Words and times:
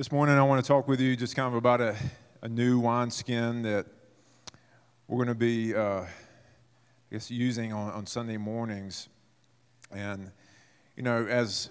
This 0.00 0.10
morning, 0.10 0.38
I 0.38 0.42
want 0.44 0.64
to 0.64 0.66
talk 0.66 0.88
with 0.88 0.98
you 0.98 1.14
just 1.14 1.36
kind 1.36 1.46
of 1.46 1.52
about 1.52 1.82
a, 1.82 1.94
a 2.40 2.48
new 2.48 2.78
wineskin 2.78 3.60
that 3.64 3.84
we're 5.06 5.18
going 5.18 5.28
to 5.28 5.34
be, 5.34 5.74
uh, 5.74 6.00
I 6.00 6.08
guess, 7.12 7.30
using 7.30 7.74
on, 7.74 7.92
on 7.92 8.06
Sunday 8.06 8.38
mornings. 8.38 9.10
And, 9.92 10.30
you 10.96 11.02
know, 11.02 11.26
as 11.26 11.68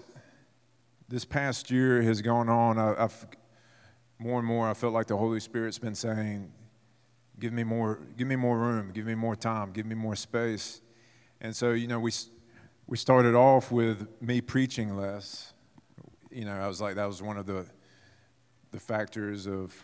this 1.08 1.24
past 1.24 1.72
year 1.72 2.02
has 2.02 2.22
gone 2.22 2.48
on, 2.48 2.78
I, 2.78 3.02
I've 3.02 3.26
more 4.20 4.38
and 4.38 4.46
more 4.46 4.70
I 4.70 4.74
felt 4.74 4.92
like 4.92 5.08
the 5.08 5.16
Holy 5.16 5.40
Spirit's 5.40 5.80
been 5.80 5.96
saying, 5.96 6.52
"Give 7.40 7.52
me 7.52 7.64
more, 7.64 7.98
give 8.16 8.28
me 8.28 8.36
more 8.36 8.56
room, 8.56 8.92
give 8.92 9.06
me 9.06 9.16
more 9.16 9.34
time, 9.34 9.72
give 9.72 9.86
me 9.86 9.96
more 9.96 10.14
space." 10.14 10.82
And 11.40 11.56
so, 11.56 11.72
you 11.72 11.88
know, 11.88 11.98
we 11.98 12.12
we 12.86 12.96
started 12.96 13.34
off 13.34 13.72
with 13.72 14.06
me 14.20 14.40
preaching 14.40 14.96
less. 14.96 15.52
You 16.30 16.44
know, 16.44 16.54
I 16.54 16.68
was 16.68 16.80
like 16.80 16.94
that 16.94 17.06
was 17.06 17.20
one 17.20 17.36
of 17.36 17.46
the 17.46 17.66
the 18.70 18.80
factors 18.80 19.46
of, 19.46 19.74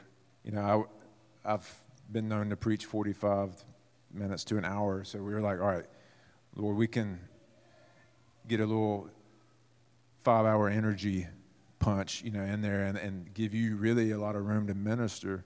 you 0.44 0.52
know, 0.52 0.88
I, 1.44 1.54
I've 1.54 1.74
been 2.10 2.28
known 2.28 2.50
to 2.50 2.56
preach 2.56 2.84
45 2.84 3.64
minutes 4.12 4.44
to 4.44 4.58
an 4.58 4.64
hour. 4.64 5.04
So 5.04 5.18
we 5.18 5.34
were 5.34 5.40
like, 5.40 5.60
all 5.60 5.66
right, 5.66 5.86
Lord, 6.54 6.76
we 6.76 6.86
can 6.86 7.20
get 8.48 8.60
a 8.60 8.66
little 8.66 9.08
five 10.20 10.46
hour 10.46 10.68
energy 10.68 11.26
punch, 11.78 12.22
you 12.24 12.30
know, 12.30 12.42
in 12.42 12.62
there 12.62 12.84
and, 12.84 12.96
and 12.96 13.32
give 13.34 13.54
you 13.54 13.76
really 13.76 14.12
a 14.12 14.18
lot 14.18 14.36
of 14.36 14.46
room 14.46 14.66
to 14.66 14.74
minister. 14.74 15.44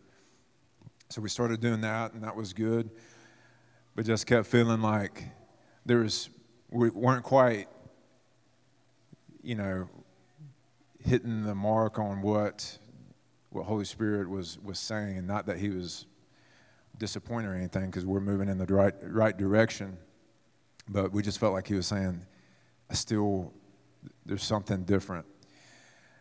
So 1.09 1.21
we 1.21 1.29
started 1.29 1.61
doing 1.61 1.80
that, 1.80 2.13
and 2.13 2.23
that 2.23 2.37
was 2.37 2.52
good. 2.52 2.91
But 3.97 4.07
just 4.07 4.27
kept 4.27 4.47
feeling 4.47 4.80
like 4.80 5.25
there 5.85 5.99
was, 5.99 6.30
we 6.71 6.91
weren't 6.91 7.25
quite, 7.25 7.69
you 9.43 9.57
know, 9.57 9.88
hitting 11.05 11.43
the 11.43 11.55
mark 11.55 11.99
on 11.99 12.23
what 12.23 12.79
what 13.51 13.65
Holy 13.67 13.85
Spirit 13.85 14.29
was 14.29 14.59
was 14.63 14.79
saying, 14.79 15.19
and 15.19 15.27
not 15.27 15.47
that 15.47 15.59
he 15.59 15.69
was 15.69 16.07
disappointed 16.99 17.49
or 17.49 17.55
anything, 17.55 17.87
because 17.87 18.07
we're 18.07 18.21
moving 18.21 18.49
in 18.49 18.59
the 18.59 18.66
right 18.66 18.95
right 19.02 19.37
direction. 19.37 19.99
But 20.88 21.13
we 21.13 21.23
just 21.23 21.38
felt 21.38 21.52
like 21.52 21.66
he 21.66 21.74
was 21.74 21.87
saying, 21.87 22.24
"I 22.89 22.95
still, 22.95 23.52
there's 24.24 24.45
something 24.45 24.85
different." 24.85 25.27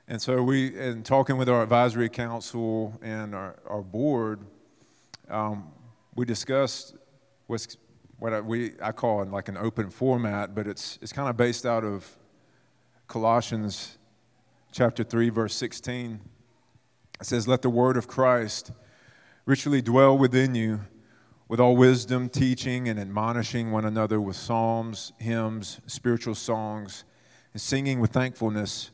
And 0.08 0.20
so 0.20 0.42
we, 0.42 0.76
in 0.76 1.04
talking 1.04 1.38
with 1.38 1.48
our 1.50 1.62
advisory 1.62 2.10
council 2.10 2.98
and 3.04 3.36
our, 3.36 3.56
our 3.68 3.84
board, 3.84 4.40
um, 5.30 5.72
we 6.16 6.26
discussed 6.26 6.96
what's 7.46 7.78
what 8.18 8.34
I, 8.34 8.42
we 8.42 8.74
I 8.82 8.92
call 8.92 9.22
it 9.22 9.30
like 9.30 9.50
an 9.50 9.58
open 9.58 9.92
format, 9.92 10.56
but 10.56 10.66
it's 10.66 10.98
it's 11.02 11.14
kind 11.14 11.30
of 11.30 11.38
based 11.38 11.66
out 11.66 11.84
of 11.84 12.08
Colossians 13.08 14.00
chapter 14.72 15.04
three, 15.04 15.30
verse 15.30 15.54
sixteen 15.54 16.22
it 17.20 17.26
says, 17.26 17.48
Let 17.48 17.62
the 17.62 17.70
word 17.70 17.98
of 17.98 18.08
Christ 18.08 18.72
richly 19.46 19.82
dwell 19.82 20.18
within 20.18 20.56
you 20.56 20.82
with 21.48 21.60
all 21.60 21.76
wisdom, 21.76 22.30
teaching 22.30 22.88
and 22.88 23.00
admonishing 23.00 23.72
one 23.72 23.84
another 23.84 24.22
with 24.22 24.36
psalms, 24.36 25.12
hymns, 25.18 25.82
spiritual 25.88 26.36
songs, 26.36 27.04
and 27.54 27.62
singing 27.62 28.00
with 28.00 28.12
thankfulness 28.12 28.92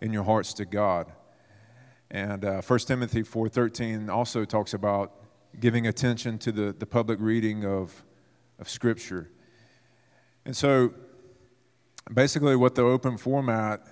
in 0.00 0.12
your 0.12 0.24
hearts 0.24 0.52
to 0.54 0.64
God. 0.64 1.10
And 2.10 2.44
uh, 2.44 2.62
1 2.62 2.78
Timothy 2.80 3.22
4.13 3.22 4.10
also 4.10 4.44
talks 4.44 4.74
about 4.74 5.12
giving 5.58 5.86
attention 5.86 6.38
to 6.38 6.52
the, 6.52 6.74
the 6.78 6.86
public 6.86 7.18
reading 7.20 7.64
of, 7.64 8.04
of 8.58 8.68
Scripture. 8.68 9.30
And 10.44 10.56
so 10.56 10.92
basically 12.12 12.56
what 12.56 12.74
the 12.74 12.82
open 12.82 13.16
format 13.16 13.86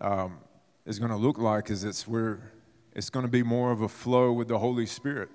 um, 0.00 0.38
is 0.86 0.98
going 0.98 1.10
to 1.10 1.16
look 1.16 1.38
like 1.38 1.70
is 1.70 1.84
it's 1.84 2.06
where 2.06 2.52
it's 2.94 3.10
going 3.10 3.24
to 3.24 3.30
be 3.30 3.42
more 3.42 3.72
of 3.72 3.80
a 3.80 3.88
flow 3.88 4.32
with 4.32 4.48
the 4.48 4.58
Holy 4.58 4.86
Spirit. 4.86 5.30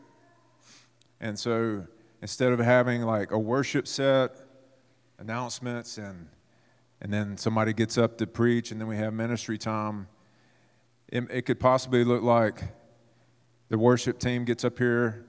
And 1.20 1.38
so 1.38 1.86
instead 2.22 2.52
of 2.52 2.60
having 2.60 3.02
like 3.02 3.32
a 3.32 3.40
worship 3.40 3.88
set, 3.88 4.32
announcements, 5.18 5.98
and 5.98 6.28
and 7.02 7.14
then 7.14 7.38
somebody 7.38 7.72
gets 7.72 7.98
up 7.98 8.18
to 8.18 8.28
preach, 8.28 8.72
and 8.72 8.82
then 8.82 8.88
we 8.88 8.98
have 8.98 9.14
ministry 9.14 9.58
time, 9.58 10.08
it, 11.08 11.24
it 11.32 11.42
could 11.44 11.60
possibly 11.60 12.04
look 12.04 12.22
like 12.22 12.62
the 13.70 13.78
worship 13.78 14.20
team 14.20 14.44
gets 14.44 14.66
up 14.66 14.78
here, 14.78 15.26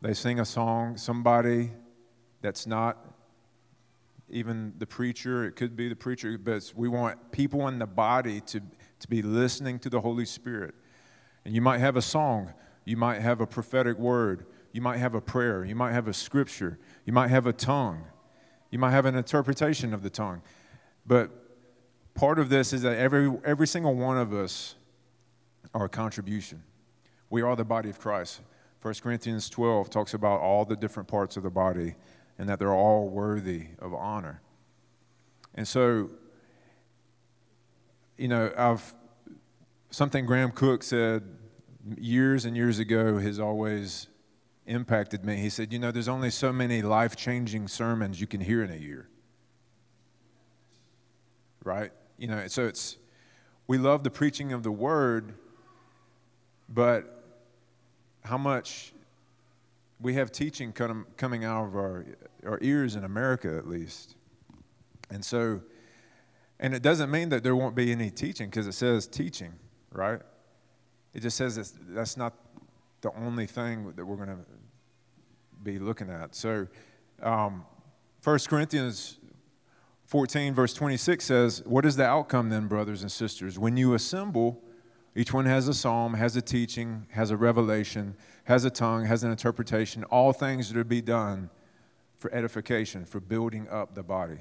they 0.00 0.14
sing 0.14 0.38
a 0.38 0.44
song, 0.44 0.96
somebody 0.96 1.72
that's 2.42 2.66
not 2.66 2.98
even 4.30 4.72
the 4.78 4.86
preacher, 4.86 5.44
it 5.44 5.56
could 5.56 5.76
be 5.76 5.88
the 5.88 5.96
preacher, 5.96 6.38
but 6.38 6.72
we 6.76 6.88
want 6.88 7.32
people 7.32 7.66
in 7.68 7.78
the 7.78 7.86
body 7.86 8.40
to 8.42 8.60
to 9.04 9.08
be 9.08 9.20
listening 9.20 9.78
to 9.78 9.90
the 9.90 10.00
Holy 10.00 10.24
Spirit. 10.24 10.74
And 11.44 11.54
you 11.54 11.60
might 11.60 11.78
have 11.78 11.94
a 11.94 12.00
song, 12.00 12.54
you 12.86 12.96
might 12.96 13.20
have 13.20 13.42
a 13.42 13.46
prophetic 13.46 13.98
word, 13.98 14.46
you 14.72 14.80
might 14.80 14.96
have 14.96 15.14
a 15.14 15.20
prayer, 15.20 15.62
you 15.62 15.74
might 15.74 15.92
have 15.92 16.08
a 16.08 16.14
scripture, 16.14 16.78
you 17.04 17.12
might 17.12 17.28
have 17.28 17.46
a 17.46 17.52
tongue, 17.52 18.04
you 18.70 18.78
might 18.78 18.92
have 18.92 19.04
an 19.04 19.14
interpretation 19.14 19.92
of 19.92 20.02
the 20.02 20.08
tongue. 20.08 20.40
But 21.06 21.30
part 22.14 22.38
of 22.38 22.48
this 22.48 22.72
is 22.72 22.80
that 22.80 22.96
every, 22.96 23.30
every 23.44 23.66
single 23.66 23.94
one 23.94 24.16
of 24.16 24.32
us 24.32 24.74
are 25.74 25.84
a 25.84 25.88
contribution. 25.90 26.62
We 27.28 27.42
are 27.42 27.54
the 27.56 27.64
body 27.64 27.90
of 27.90 28.00
Christ. 28.00 28.40
1 28.80 28.94
Corinthians 29.02 29.50
12 29.50 29.90
talks 29.90 30.14
about 30.14 30.40
all 30.40 30.64
the 30.64 30.76
different 30.76 31.10
parts 31.10 31.36
of 31.36 31.42
the 31.42 31.50
body 31.50 31.94
and 32.38 32.48
that 32.48 32.58
they're 32.58 32.72
all 32.72 33.10
worthy 33.10 33.66
of 33.80 33.92
honor. 33.92 34.40
And 35.54 35.68
so 35.68 36.08
you 38.16 38.28
know, 38.28 38.52
I've 38.56 38.94
something 39.90 40.26
Graham 40.26 40.50
Cooke 40.50 40.82
said 40.82 41.22
years 41.96 42.44
and 42.44 42.56
years 42.56 42.78
ago 42.78 43.18
has 43.18 43.38
always 43.38 44.08
impacted 44.66 45.24
me. 45.24 45.36
He 45.36 45.50
said, 45.50 45.72
You 45.72 45.78
know, 45.78 45.90
there's 45.90 46.08
only 46.08 46.30
so 46.30 46.52
many 46.52 46.82
life 46.82 47.16
changing 47.16 47.68
sermons 47.68 48.20
you 48.20 48.26
can 48.26 48.40
hear 48.40 48.62
in 48.62 48.70
a 48.70 48.76
year. 48.76 49.08
Right? 51.64 51.92
You 52.18 52.28
know, 52.28 52.46
so 52.48 52.66
it's, 52.66 52.96
we 53.66 53.78
love 53.78 54.04
the 54.04 54.10
preaching 54.10 54.52
of 54.52 54.62
the 54.62 54.72
word, 54.72 55.34
but 56.68 57.24
how 58.22 58.38
much 58.38 58.92
we 60.00 60.14
have 60.14 60.30
teaching 60.30 60.72
coming 60.72 61.44
out 61.44 61.66
of 61.66 61.76
our, 61.76 62.04
our 62.44 62.58
ears 62.60 62.96
in 62.96 63.04
America, 63.04 63.56
at 63.56 63.66
least. 63.66 64.16
And 65.10 65.24
so, 65.24 65.60
and 66.60 66.74
it 66.74 66.82
doesn't 66.82 67.10
mean 67.10 67.28
that 67.30 67.42
there 67.42 67.56
won't 67.56 67.74
be 67.74 67.92
any 67.92 68.10
teaching 68.10 68.48
because 68.48 68.66
it 68.66 68.72
says 68.72 69.06
teaching, 69.06 69.52
right? 69.92 70.20
It 71.12 71.20
just 71.20 71.36
says 71.36 71.74
that's 71.88 72.16
not 72.16 72.34
the 73.00 73.14
only 73.16 73.46
thing 73.46 73.92
that 73.96 74.04
we're 74.04 74.16
going 74.16 74.28
to 74.28 74.44
be 75.62 75.78
looking 75.78 76.10
at. 76.10 76.34
So, 76.34 76.66
um, 77.22 77.64
1 78.22 78.38
Corinthians 78.48 79.18
14, 80.06 80.54
verse 80.54 80.74
26 80.74 81.24
says, 81.24 81.62
What 81.66 81.84
is 81.84 81.96
the 81.96 82.04
outcome 82.04 82.50
then, 82.50 82.66
brothers 82.66 83.02
and 83.02 83.12
sisters? 83.12 83.58
When 83.58 83.76
you 83.76 83.94
assemble, 83.94 84.62
each 85.14 85.32
one 85.32 85.46
has 85.46 85.68
a 85.68 85.74
psalm, 85.74 86.14
has 86.14 86.36
a 86.36 86.42
teaching, 86.42 87.06
has 87.10 87.30
a 87.30 87.36
revelation, 87.36 88.16
has 88.44 88.64
a 88.64 88.70
tongue, 88.70 89.04
has 89.06 89.22
an 89.24 89.30
interpretation. 89.30 90.04
All 90.04 90.32
things 90.32 90.68
that 90.68 90.76
are 90.76 90.82
to 90.82 90.88
be 90.88 91.02
done 91.02 91.50
for 92.16 92.32
edification, 92.34 93.04
for 93.04 93.20
building 93.20 93.68
up 93.68 93.94
the 93.94 94.02
body. 94.02 94.38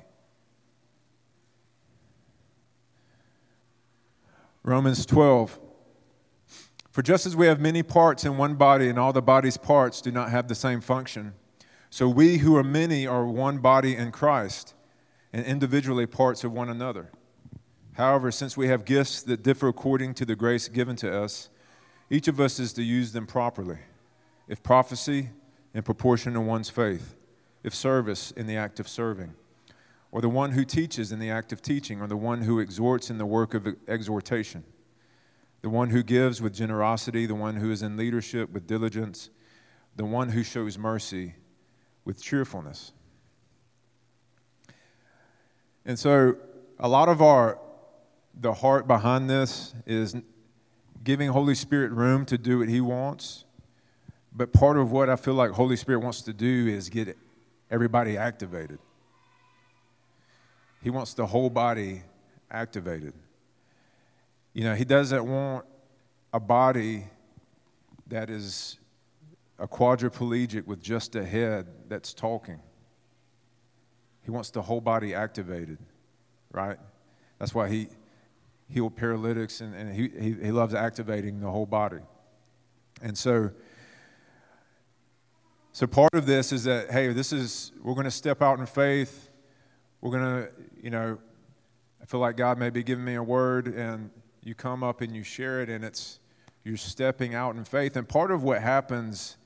Romans 4.66 5.06
12. 5.06 5.60
For 6.90 7.02
just 7.02 7.26
as 7.26 7.36
we 7.36 7.48
have 7.48 7.60
many 7.60 7.84
parts 7.84 8.24
in 8.24 8.38
one 8.38 8.56
body, 8.56 8.88
and 8.88 8.98
all 8.98 9.12
the 9.12 9.22
body's 9.22 9.58
parts 9.58 10.00
do 10.00 10.10
not 10.10 10.30
have 10.30 10.48
the 10.48 10.56
same 10.56 10.80
function, 10.80 11.34
so 11.90 12.08
we 12.08 12.38
who 12.38 12.56
are 12.56 12.64
many 12.64 13.06
are 13.06 13.26
one 13.26 13.58
body 13.58 13.96
in 13.98 14.12
Christ, 14.12 14.74
and 15.34 15.46
individually 15.46 16.06
parts 16.06 16.46
of 16.46 16.54
one 16.54 16.70
another. 16.70 17.12
However, 17.94 18.32
since 18.32 18.56
we 18.56 18.70
have 18.70 18.86
gifts 18.86 19.22
that 19.24 19.44
differ 19.44 19.68
according 19.68 20.14
to 20.16 20.26
the 20.26 20.36
grace 20.36 20.70
given 20.70 20.96
to 20.98 21.14
us, 21.14 21.50
each 22.10 22.30
of 22.30 22.40
us 22.40 22.58
is 22.58 22.72
to 22.74 22.84
use 22.84 23.12
them 23.12 23.28
properly. 23.28 23.80
If 24.48 24.64
prophecy, 24.64 25.30
in 25.74 25.84
proportion 25.84 26.34
to 26.34 26.42
one's 26.42 26.70
faith, 26.70 27.16
if 27.64 27.76
service, 27.76 28.32
in 28.32 28.48
the 28.48 28.56
act 28.56 28.80
of 28.80 28.88
serving 28.88 29.34
or 30.14 30.22
the 30.22 30.30
one 30.30 30.52
who 30.52 30.64
teaches 30.64 31.12
in 31.12 31.18
the 31.18 31.32
act 31.32 31.52
of 31.52 31.60
teaching, 31.60 32.00
or 32.00 32.06
the 32.06 32.16
one 32.16 32.44
who 32.44 32.60
exhorts 32.60 33.10
in 33.10 33.18
the 33.18 33.26
work 33.26 33.56
of 33.56 33.68
exhortation, 33.88 34.64
the 35.64 35.70
one 35.70 35.90
who 35.90 36.04
gives 36.04 36.40
with 36.40 36.54
generosity, 36.54 37.26
the 37.26 37.34
one 37.34 37.56
who 37.56 37.72
is 37.72 37.82
in 37.82 37.98
leadership 37.98 38.52
with 38.52 38.68
diligence, 38.68 39.32
the 39.96 40.06
one 40.06 40.30
who 40.30 40.44
shows 40.44 40.78
mercy 40.78 41.34
with 42.06 42.22
cheerfulness. 42.22 42.92
And 45.84 45.98
so, 45.98 46.36
a 46.78 46.88
lot 46.88 47.10
of 47.10 47.24
our, 47.24 47.58
the 48.40 48.54
heart 48.54 48.88
behind 48.88 49.32
this 49.32 49.74
is 49.88 50.16
giving 51.04 51.30
Holy 51.30 51.56
Spirit 51.56 51.92
room 51.92 52.24
to 52.28 52.38
do 52.38 52.60
what 52.60 52.70
He 52.70 52.82
wants. 52.82 53.46
But 54.32 54.54
part 54.54 54.78
of 54.78 54.92
what 54.92 55.10
I 55.10 55.16
feel 55.16 55.34
like 55.34 55.52
Holy 55.52 55.76
Spirit 55.76 56.02
wants 56.02 56.22
to 56.22 56.34
do 56.34 56.68
is 56.68 56.90
get 56.90 57.18
everybody 57.72 58.16
activated. 58.16 58.78
He 60.84 60.90
wants 60.90 61.14
the 61.14 61.26
whole 61.26 61.50
body 61.50 62.04
activated. 62.52 63.14
You 64.52 64.66
know, 64.66 64.76
he 64.76 64.84
doesn't 64.84 65.26
want 65.26 65.66
a 66.34 66.42
body 66.42 67.06
that 68.08 68.30
is 68.30 68.80
a 69.58 69.66
quadriplegic 69.66 70.68
with 70.68 70.82
just 70.82 71.16
a 71.16 71.24
head 71.24 71.68
that's 71.88 72.14
talking. 72.14 72.60
He 74.24 74.32
wants 74.32 74.52
the 74.52 74.62
whole 74.62 74.82
body 74.82 75.16
activated, 75.16 75.78
right? 76.52 76.78
That's 77.40 77.56
why 77.56 77.70
he 77.70 77.88
healed 78.68 78.98
paralytics 78.98 79.62
and, 79.62 79.74
and 79.74 79.96
he, 79.96 80.10
he, 80.20 80.34
he 80.34 80.52
loves 80.52 80.74
activating 80.74 81.40
the 81.40 81.50
whole 81.50 81.66
body. 81.66 82.00
And 83.02 83.18
so, 83.18 83.52
so 85.72 85.88
part 85.88 86.14
of 86.14 86.26
this 86.26 86.52
is 86.52 86.66
that, 86.66 86.92
hey, 86.92 87.14
this 87.14 87.32
is, 87.32 87.72
we're 87.82 87.94
going 87.94 88.04
to 88.04 88.12
step 88.12 88.42
out 88.42 88.60
in 88.60 88.66
faith. 88.66 89.30
We're 90.04 90.12
going 90.12 90.44
to, 90.44 90.52
you 90.82 90.90
know, 90.90 91.18
I 92.02 92.06
feel 92.06 92.20
like 92.20 92.36
God 92.36 92.58
may 92.58 92.70
be 92.70 92.84
giving 92.84 93.06
me 93.06 93.16
a 93.16 93.24
word 93.24 93.68
and 93.68 94.10
you 94.44 94.54
come 94.54 94.84
up 94.84 95.00
and 95.00 95.16
you 95.16 95.24
share 95.24 95.62
it 95.62 95.70
and 95.70 95.86
it's, 95.86 96.20
you're 96.66 96.76
stepping 96.76 97.36
out 97.36 97.56
in 97.56 97.64
faith. 97.64 97.96
And 97.96 98.06
part 98.06 98.30
of 98.30 98.44
what 98.44 98.62
happens 98.62 99.38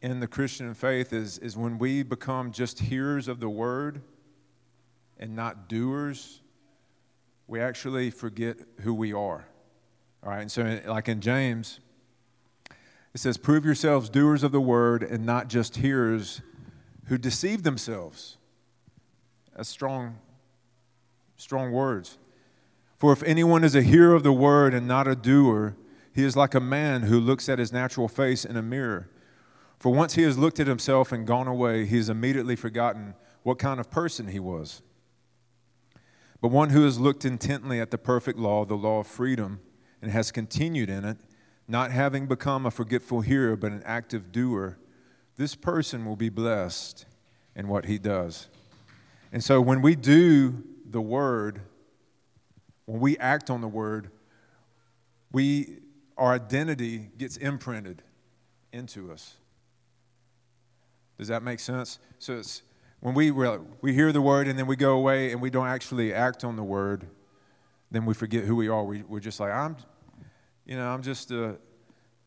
in 0.00 0.20
the 0.20 0.26
Christian 0.26 0.72
faith 0.72 1.12
is, 1.12 1.36
is 1.40 1.58
when 1.58 1.76
we 1.76 2.02
become 2.02 2.52
just 2.52 2.78
hearers 2.78 3.28
of 3.28 3.38
the 3.38 3.50
word 3.50 4.00
and 5.18 5.36
not 5.36 5.68
doers, 5.68 6.40
we 7.46 7.60
actually 7.60 8.10
forget 8.10 8.56
who 8.80 8.94
we 8.94 9.12
are. 9.12 9.44
All 10.22 10.30
right, 10.30 10.40
and 10.40 10.50
so, 10.50 10.80
like 10.86 11.06
in 11.06 11.20
James, 11.20 11.80
it 13.12 13.20
says, 13.20 13.36
Prove 13.36 13.66
yourselves 13.66 14.08
doers 14.08 14.42
of 14.42 14.52
the 14.52 14.60
word 14.60 15.02
and 15.02 15.26
not 15.26 15.48
just 15.48 15.76
hearers 15.76 16.40
who 17.08 17.18
deceive 17.18 17.62
themselves. 17.62 18.37
That's 19.58 19.68
strong, 19.68 20.20
strong 21.36 21.72
words. 21.72 22.16
For 22.96 23.12
if 23.12 23.24
anyone 23.24 23.64
is 23.64 23.74
a 23.74 23.82
hearer 23.82 24.14
of 24.14 24.22
the 24.22 24.32
word 24.32 24.72
and 24.72 24.86
not 24.86 25.08
a 25.08 25.16
doer, 25.16 25.76
he 26.14 26.22
is 26.22 26.36
like 26.36 26.54
a 26.54 26.60
man 26.60 27.02
who 27.02 27.18
looks 27.18 27.48
at 27.48 27.58
his 27.58 27.72
natural 27.72 28.06
face 28.06 28.44
in 28.44 28.56
a 28.56 28.62
mirror. 28.62 29.10
For 29.80 29.92
once 29.92 30.14
he 30.14 30.22
has 30.22 30.38
looked 30.38 30.60
at 30.60 30.68
himself 30.68 31.10
and 31.10 31.26
gone 31.26 31.48
away, 31.48 31.86
he 31.86 31.96
has 31.96 32.08
immediately 32.08 32.54
forgotten 32.54 33.14
what 33.42 33.58
kind 33.58 33.80
of 33.80 33.90
person 33.90 34.28
he 34.28 34.38
was. 34.38 34.80
But 36.40 36.52
one 36.52 36.70
who 36.70 36.84
has 36.84 37.00
looked 37.00 37.24
intently 37.24 37.80
at 37.80 37.90
the 37.90 37.98
perfect 37.98 38.38
law, 38.38 38.64
the 38.64 38.76
law 38.76 39.00
of 39.00 39.08
freedom, 39.08 39.58
and 40.00 40.12
has 40.12 40.30
continued 40.30 40.88
in 40.88 41.04
it, 41.04 41.18
not 41.66 41.90
having 41.90 42.28
become 42.28 42.64
a 42.64 42.70
forgetful 42.70 43.22
hearer, 43.22 43.56
but 43.56 43.72
an 43.72 43.82
active 43.84 44.30
doer, 44.30 44.78
this 45.36 45.56
person 45.56 46.04
will 46.04 46.14
be 46.14 46.28
blessed 46.28 47.06
in 47.56 47.66
what 47.66 47.86
he 47.86 47.98
does. 47.98 48.48
And 49.32 49.42
so 49.44 49.60
when 49.60 49.82
we 49.82 49.94
do 49.94 50.62
the 50.88 51.00
word, 51.00 51.60
when 52.86 53.00
we 53.00 53.18
act 53.18 53.50
on 53.50 53.60
the 53.60 53.68
word, 53.68 54.10
we, 55.32 55.80
our 56.16 56.32
identity 56.32 57.10
gets 57.18 57.36
imprinted 57.36 58.02
into 58.72 59.12
us. 59.12 59.36
Does 61.18 61.28
that 61.28 61.42
make 61.42 61.60
sense? 61.60 61.98
So 62.18 62.38
it's 62.38 62.62
when 63.00 63.14
we, 63.14 63.30
we 63.30 63.92
hear 63.92 64.12
the 64.12 64.22
word 64.22 64.48
and 64.48 64.58
then 64.58 64.66
we 64.66 64.76
go 64.76 64.92
away 64.92 65.32
and 65.32 65.42
we 65.42 65.50
don't 65.50 65.66
actually 65.66 66.14
act 66.14 66.44
on 66.44 66.56
the 66.56 66.62
word, 66.62 67.06
then 67.90 68.06
we 68.06 68.14
forget 68.14 68.44
who 68.44 68.56
we 68.56 68.68
are. 68.68 68.84
We, 68.84 69.02
we're 69.02 69.20
just 69.20 69.40
like, 69.40 69.52
I'm, 69.52 69.76
you 70.64 70.76
know, 70.76 70.88
I'm 70.88 71.02
just 71.02 71.30
a 71.30 71.58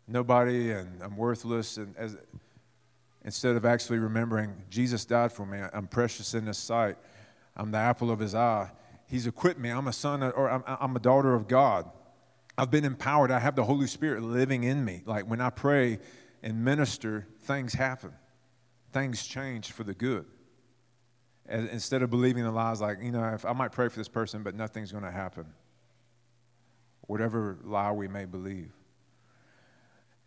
nobody 0.08 0.72
and 0.72 1.02
I'm 1.02 1.16
worthless. 1.16 1.78
And 1.78 1.96
as, 1.98 2.18
instead 3.24 3.56
of 3.56 3.66
actually 3.66 4.00
remembering 4.00 4.64
Jesus 4.70 5.06
died 5.06 5.32
for 5.32 5.46
me, 5.46 5.60
I'm 5.74 5.88
precious 5.88 6.34
in 6.34 6.46
His 6.46 6.58
sight. 6.58 6.98
I'm 7.56 7.72
the 7.72 7.78
apple 7.78 8.12
of 8.12 8.20
His 8.20 8.36
eye. 8.36 8.72
He's 9.08 9.28
equipped 9.28 9.60
me. 9.60 9.70
I'm 9.70 9.88
a 9.88 9.94
son 9.94 10.24
or 10.24 10.50
I'm, 10.50 10.96
a 10.96 11.00
daughter 11.00 11.34
of 11.34 11.48
God. 11.48 11.90
I've 12.58 12.72
been 12.72 12.86
empowered. 12.86 13.32
I 13.32 13.40
have 13.40 13.56
the 13.56 13.64
Holy 13.64 13.88
Spirit 13.88 14.24
living 14.24 14.64
in 14.64 14.86
me. 14.86 15.04
Like 15.06 15.30
when 15.30 15.42
I 15.42 15.50
pray 15.50 16.00
and 16.42 16.64
minister, 16.64 17.28
things 17.42 17.74
happen 17.74 18.14
things 18.92 19.26
change 19.26 19.72
for 19.72 19.84
the 19.84 19.94
good. 19.94 20.26
Instead 21.50 22.02
of 22.02 22.10
believing 22.10 22.44
the 22.44 22.52
lies 22.52 22.80
like, 22.80 23.00
you 23.02 23.12
know, 23.12 23.24
if 23.34 23.46
I 23.46 23.54
might 23.54 23.72
pray 23.72 23.90
for 23.90 23.98
this 23.98 24.08
person, 24.08 24.44
but 24.44 24.56
nothing's 24.56 24.92
going 24.92 25.04
to 25.04 25.12
happen. 25.12 25.48
Whatever 27.02 27.58
lie 27.64 27.92
we 27.92 28.08
may 28.08 28.26
believe. 28.26 28.72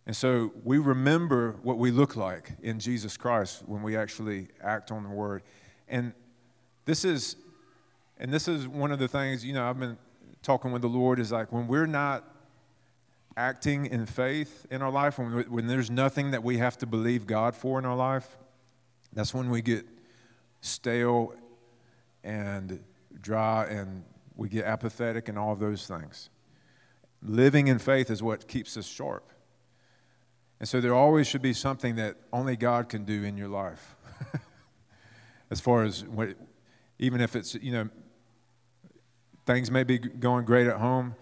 And 0.06 0.14
so 0.14 0.52
we 0.64 0.78
remember 0.78 1.56
what 1.62 1.78
we 1.78 1.90
look 1.90 2.16
like 2.16 2.52
in 2.62 2.78
Jesus 2.78 3.16
Christ 3.16 3.62
when 3.66 3.82
we 3.82 3.96
actually 3.96 4.48
act 4.62 4.90
on 4.90 5.02
the 5.02 5.08
word. 5.08 5.42
And 5.88 6.12
this 6.84 7.04
is 7.04 7.36
and 8.18 8.32
this 8.32 8.46
is 8.46 8.68
one 8.68 8.92
of 8.92 8.98
the 8.98 9.08
things, 9.08 9.44
you 9.44 9.52
know, 9.52 9.68
I've 9.68 9.78
been 9.78 9.98
talking 10.42 10.70
with 10.70 10.82
the 10.82 10.88
Lord 10.88 11.18
is 11.18 11.32
like 11.32 11.50
when 11.52 11.66
we're 11.66 11.86
not 11.86 12.24
acting 13.36 13.86
in 13.86 14.06
faith 14.06 14.66
in 14.70 14.82
our 14.82 14.90
life, 14.90 15.18
when, 15.18 15.32
when 15.50 15.66
there's 15.66 15.90
nothing 15.90 16.30
that 16.30 16.44
we 16.44 16.58
have 16.58 16.78
to 16.78 16.86
believe 16.86 17.26
God 17.26 17.56
for 17.56 17.78
in 17.78 17.84
our 17.84 17.96
life, 17.96 18.36
that's 19.12 19.34
when 19.34 19.50
we 19.50 19.62
get 19.62 19.84
stale 20.60 21.34
and 22.22 22.82
dry 23.20 23.64
and 23.64 24.04
we 24.36 24.48
get 24.48 24.64
apathetic 24.64 25.28
and 25.28 25.38
all 25.38 25.52
of 25.52 25.58
those 25.58 25.86
things. 25.86 26.30
Living 27.22 27.68
in 27.68 27.78
faith 27.78 28.10
is 28.10 28.22
what 28.22 28.46
keeps 28.46 28.76
us 28.76 28.86
sharp. 28.86 29.30
And 30.64 30.68
so 30.70 30.80
there 30.80 30.94
always 30.94 31.26
should 31.26 31.42
be 31.42 31.52
something 31.52 31.96
that 31.96 32.16
only 32.32 32.56
God 32.56 32.88
can 32.88 33.04
do 33.04 33.22
in 33.22 33.36
your 33.36 33.48
life. 33.48 33.96
as 35.50 35.60
far 35.60 35.82
as 35.82 36.06
what, 36.06 36.30
even 36.98 37.20
if 37.20 37.36
it's, 37.36 37.54
you 37.54 37.70
know, 37.70 37.90
things 39.44 39.70
may 39.70 39.84
be 39.84 39.98
going 39.98 40.46
great 40.46 40.66
at 40.66 40.78
home, 40.78 41.16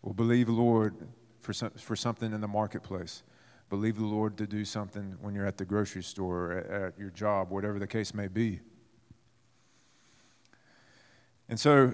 we'll 0.00 0.14
believe 0.14 0.46
the 0.46 0.52
Lord 0.52 0.94
for, 1.40 1.52
some, 1.52 1.68
for 1.72 1.94
something 1.94 2.32
in 2.32 2.40
the 2.40 2.48
marketplace 2.48 3.22
believe 3.68 3.96
the 3.96 4.06
Lord 4.06 4.38
to 4.38 4.46
do 4.46 4.64
something 4.64 5.18
when 5.20 5.34
you're 5.34 5.44
at 5.44 5.58
the 5.58 5.66
grocery 5.66 6.02
store 6.02 6.52
or 6.52 6.58
at 6.86 6.98
your 6.98 7.10
job, 7.10 7.50
whatever 7.50 7.78
the 7.78 7.86
case 7.86 8.14
may 8.14 8.26
be. 8.26 8.60
And 11.50 11.60
so, 11.60 11.92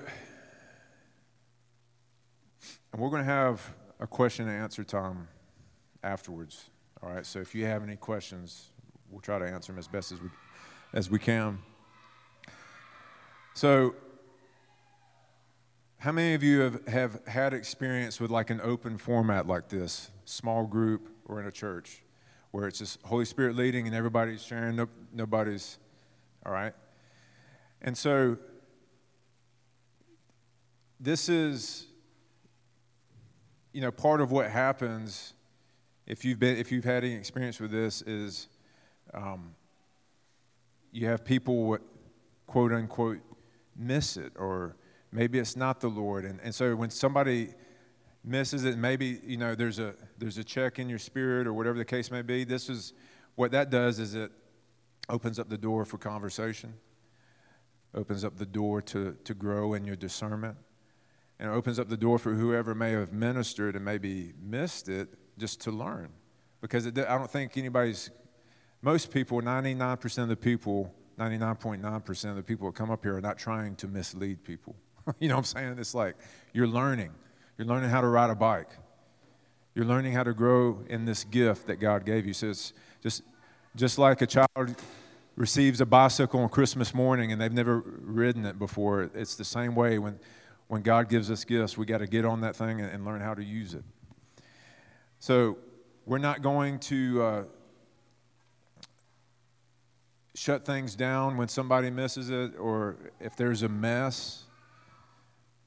and 2.93 3.03
we're 3.03 3.11
going 3.11 3.25
to 3.25 3.33
have 3.33 3.75
a 3.99 4.07
question 4.07 4.47
and 4.47 4.63
answer 4.63 4.85
time 4.85 5.27
afterwards. 6.03 6.71
All 7.03 7.11
right, 7.11 7.25
so 7.25 7.39
if 7.39 7.55
you 7.55 7.65
have 7.67 7.83
any 7.83 7.97
questions, 7.97 8.71
we'll 9.11 9.21
try 9.21 9.39
to 9.39 9.47
answer 9.47 9.73
them 9.73 9.79
as 9.79 9.89
best 9.89 10.13
as 10.13 10.21
we, 10.21 10.29
as 10.93 11.11
we 11.11 11.19
can. 11.19 11.59
So, 13.55 13.95
how 15.99 16.13
many 16.13 16.35
of 16.35 16.43
you 16.43 16.61
have, 16.61 16.87
have 16.87 17.27
had 17.27 17.55
experience 17.55 18.21
with 18.21 18.31
like 18.31 18.51
an 18.51 18.61
open 18.61 18.99
format 18.99 19.47
like 19.47 19.69
this, 19.69 20.11
small 20.25 20.65
group, 20.65 21.09
or 21.25 21.41
in 21.41 21.47
a 21.47 21.53
church 21.53 22.03
where 22.51 22.67
it's 22.67 22.79
just 22.79 23.01
Holy 23.03 23.25
Spirit 23.25 23.57
leading 23.57 23.87
and 23.87 23.95
everybody's 23.95 24.43
sharing, 24.43 24.77
no, 24.77 24.89
nobody's, 25.13 25.79
all 26.47 26.53
right? 26.53 26.73
And 27.83 27.97
so 27.97 28.39
this 30.99 31.29
is, 31.29 31.87
you 33.73 33.81
know, 33.81 33.91
part 33.91 34.21
of 34.21 34.31
what 34.33 34.51
happens 34.51 35.35
if 36.09 36.25
you've 36.25 36.39
been, 36.39 36.57
if 36.57 36.73
you've 36.73 36.85
had 36.85 37.05
any 37.05 37.15
experience 37.15 37.61
with 37.61 37.71
this 37.71 38.01
is 38.03 38.49
um, 39.13 39.55
you 40.91 41.07
have 41.07 41.23
people, 41.23 41.77
quote 42.47 42.73
unquote, 42.73 43.19
miss 43.77 44.17
it 44.17 44.33
or 44.37 44.75
maybe 45.13 45.39
it's 45.39 45.55
not 45.55 45.81
the 45.81 45.89
Lord. 45.89 46.25
And, 46.25 46.41
and 46.43 46.55
so 46.55 46.75
when 46.75 46.89
somebody 46.89 47.51
misses 48.25 48.65
it, 48.65 48.79
maybe 48.79 49.21
you 49.25 49.37
know 49.37 49.55
there's 49.55 49.79
a 49.79 49.95
there's 50.17 50.39
a 50.39 50.45
check 50.45 50.79
in 50.79 50.89
your 50.89 50.99
spirit 50.99 51.47
or 51.47 51.53
whatever 51.53 51.77
the 51.77 51.85
case 51.85 52.11
may 52.11 52.23
be. 52.23 52.43
This 52.43 52.71
is 52.71 52.95
what 53.35 53.51
that 53.53 53.69
does 53.71 53.99
is 53.99 54.15
it 54.15 54.33
opens 55.11 55.39
up 55.39 55.51
the 55.51 55.59
door 55.59 55.85
for 55.85 55.99
conversation, 55.99 56.73
opens 57.95 58.25
up 58.25 58.39
the 58.39 58.47
door 58.47 58.81
to 58.83 59.15
to 59.25 59.35
grow 59.35 59.75
in 59.75 59.85
your 59.85 59.97
discernment, 59.97 60.57
and 61.39 61.51
it 61.51 61.53
opens 61.53 61.79
up 61.79 61.91
the 61.91 61.99
door 61.99 62.19
for 62.19 62.33
whoever 62.33 62.75
may 62.75 62.93
have 62.93 63.13
ministered 63.13 63.77
and 63.77 63.85
maybe 63.85 64.33
missed 64.41 64.89
it 64.89 65.11
just 65.39 65.61
to 65.63 65.71
learn, 65.71 66.09
because 66.61 66.87
it, 66.87 66.99
I 66.99 67.17
don't 67.17 67.31
think 67.31 67.57
anybody's 67.57 68.11
most 68.83 69.11
people, 69.11 69.41
99% 69.41 70.23
of 70.23 70.29
the 70.29 70.37
people, 70.37 70.95
99.9% 71.19 72.31
of 72.31 72.37
the 72.37 72.43
people 72.43 72.71
that 72.71 72.77
come 72.77 72.91
up 72.91 73.03
here 73.03 73.17
are 73.17 73.21
not 73.21 73.39
trying 73.39 73.75
to 73.77 73.89
mislead 73.89 74.45
people. 74.45 74.77
you 75.19 75.29
know 75.29 75.35
what 75.35 75.41
I'm 75.41 75.45
saying? 75.45 75.79
It's 75.79 75.95
like 75.95 76.17
you're 76.53 76.69
learning. 76.69 77.11
You're 77.57 77.67
learning 77.67 77.91
how 77.91 78.01
to 78.01 78.07
ride 78.07 78.31
a 78.31 78.37
bike. 78.37 78.71
You're 79.75 79.85
learning 79.85 80.13
how 80.13 80.23
to 80.23 80.33
grow 80.33 80.85
in 80.89 81.05
this 81.05 81.25
gift 81.25 81.67
that 81.67 81.77
God 81.77 82.05
gave 82.05 82.27
you. 82.27 82.33
So 82.33 82.51
it's 82.51 82.73
just, 83.03 83.23
just 83.77 83.99
like 83.99 84.23
a 84.23 84.27
child 84.27 84.77
receives 85.37 85.81
a 85.81 85.87
bicycle 85.87 86.41
on 86.41 86.49
Christmas 86.49 86.93
morning 86.93 87.31
and 87.31 87.41
they've 87.41 87.53
never 87.53 87.79
ridden 87.79 88.45
it 88.45 88.59
before, 88.59 89.11
it's 89.15 89.37
the 89.37 89.45
same 89.45 89.75
way 89.75 89.99
when, 89.99 90.19
when 90.67 90.83
God 90.83 91.09
gives 91.09 91.31
us 91.31 91.45
gifts, 91.45 91.79
we 91.79 91.87
got 91.87 91.99
to 91.99 92.07
get 92.07 92.25
on 92.25 92.41
that 92.41 92.57
thing 92.57 92.81
and, 92.81 92.91
and, 92.91 93.05
learn 93.05 93.21
how 93.21 93.35
to 93.35 93.45
use 93.45 93.75
it. 93.75 93.85
So 95.19 95.59
we're 96.07 96.19
not 96.19 96.43
going 96.43 96.79
to 96.81 97.23
uh, 97.23 97.43
shut 100.35 100.65
things 100.65 100.95
down 100.95 101.37
when 101.37 101.49
somebody 101.49 101.91
misses 101.91 102.31
it 102.31 102.57
or 102.59 102.97
if 103.21 103.37
there's 103.37 103.63
a 103.63 103.69
mess 103.69 104.45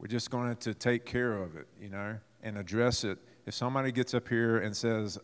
we're 0.02 0.08
just 0.08 0.32
going 0.32 0.56
to 0.56 0.74
take 0.74 1.06
care 1.06 1.34
of 1.34 1.56
it, 1.56 1.68
you 1.80 1.88
know, 1.88 2.18
and 2.42 2.58
address 2.58 3.04
it 3.04 3.20
if 3.46 3.54
somebody 3.54 3.92
gets 3.92 4.16
up 4.16 4.28
here 4.28 4.58
and 4.58 4.76
says, 4.76 5.20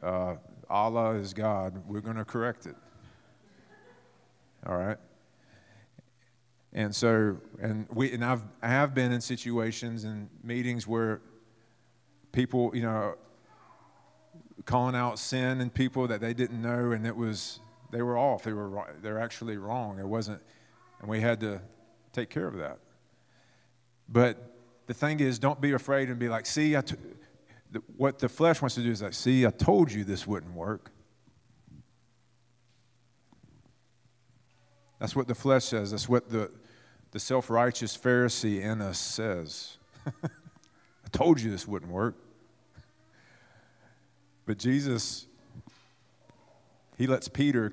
uh, 0.00 0.36
Allah 0.70 1.16
is 1.16 1.34
God, 1.34 1.82
we're 1.88 2.00
going 2.00 2.16
to 2.16 2.24
correct 2.24 2.66
it. 2.66 2.76
All 4.64 4.76
right? 4.76 4.98
And 6.72 6.94
so, 6.94 7.38
and 7.60 7.88
we, 7.92 8.12
and 8.12 8.24
I've, 8.24 8.44
I 8.62 8.68
have 8.68 8.94
been 8.94 9.10
in 9.10 9.20
situations 9.20 10.04
and 10.04 10.28
meetings 10.44 10.86
where 10.86 11.20
people, 12.30 12.70
you 12.76 12.82
know, 12.82 13.16
calling 14.68 14.94
out 14.94 15.18
sin 15.18 15.62
in 15.62 15.70
people 15.70 16.06
that 16.06 16.20
they 16.20 16.34
didn't 16.34 16.60
know, 16.60 16.92
and 16.92 17.06
it 17.06 17.16
was, 17.16 17.60
they 17.90 18.02
were 18.02 18.18
off. 18.18 18.42
They 18.42 18.52
were, 18.52 18.68
right, 18.68 19.02
they're 19.02 19.18
actually 19.18 19.56
wrong. 19.56 19.98
It 19.98 20.06
wasn't, 20.06 20.42
and 21.00 21.08
we 21.08 21.22
had 21.22 21.40
to 21.40 21.62
take 22.12 22.28
care 22.28 22.46
of 22.46 22.58
that. 22.58 22.78
But 24.10 24.36
the 24.86 24.92
thing 24.92 25.20
is, 25.20 25.38
don't 25.38 25.58
be 25.58 25.72
afraid 25.72 26.10
and 26.10 26.18
be 26.18 26.28
like, 26.28 26.44
see, 26.44 26.76
I 26.76 26.82
t- 26.82 26.96
what 27.96 28.18
the 28.18 28.28
flesh 28.28 28.60
wants 28.60 28.74
to 28.74 28.82
do 28.82 28.90
is 28.90 29.00
like, 29.00 29.14
see, 29.14 29.46
I 29.46 29.50
told 29.50 29.90
you 29.90 30.04
this 30.04 30.26
wouldn't 30.26 30.52
work. 30.52 30.90
That's 34.98 35.16
what 35.16 35.28
the 35.28 35.34
flesh 35.34 35.64
says. 35.64 35.92
That's 35.92 36.10
what 36.10 36.28
the, 36.28 36.50
the 37.12 37.20
self 37.20 37.48
righteous 37.48 37.96
Pharisee 37.96 38.60
in 38.60 38.82
us 38.82 38.98
says. 38.98 39.78
I 40.06 41.08
told 41.10 41.40
you 41.40 41.50
this 41.50 41.66
wouldn't 41.66 41.90
work. 41.90 42.16
But 44.48 44.56
Jesus, 44.56 45.26
he 46.96 47.06
lets 47.06 47.28
Peter 47.28 47.70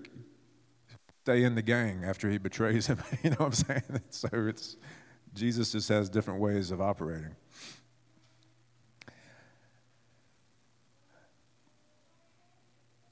stay 1.24 1.44
in 1.44 1.55
the 1.55 1.62
gang 1.62 2.03
after 2.03 2.29
he 2.29 2.38
betrays 2.38 2.88
him. 2.88 3.01
you 3.24 3.29
know 3.29 3.38
what 3.38 3.46
I'm 3.46 3.51
saying? 3.53 4.01
So 4.10 4.27
it's 4.34 4.75
Jesus 5.34 5.72
just 5.72 5.88
has 5.88 6.10
different 6.10 6.41
ways 6.41 6.72
of 6.72 6.82
operating. 6.82 7.34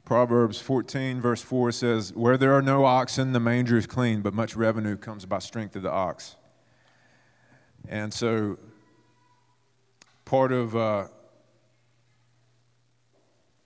Proverbs 0.03 0.59
14, 0.59 1.21
verse 1.21 1.41
4 1.41 1.71
says, 1.71 2.13
Where 2.13 2.35
there 2.35 2.51
are 2.53 2.61
no 2.61 2.83
oxen, 2.83 3.31
the 3.31 3.39
manger 3.39 3.77
is 3.77 3.87
clean, 3.87 4.21
but 4.21 4.33
much 4.33 4.57
revenue 4.57 4.97
comes 4.97 5.25
by 5.25 5.39
strength 5.39 5.77
of 5.77 5.83
the 5.83 5.91
ox. 5.91 6.35
And 7.87 8.13
so, 8.13 8.57
part 10.25 10.51
of, 10.51 10.75
uh, 10.75 11.07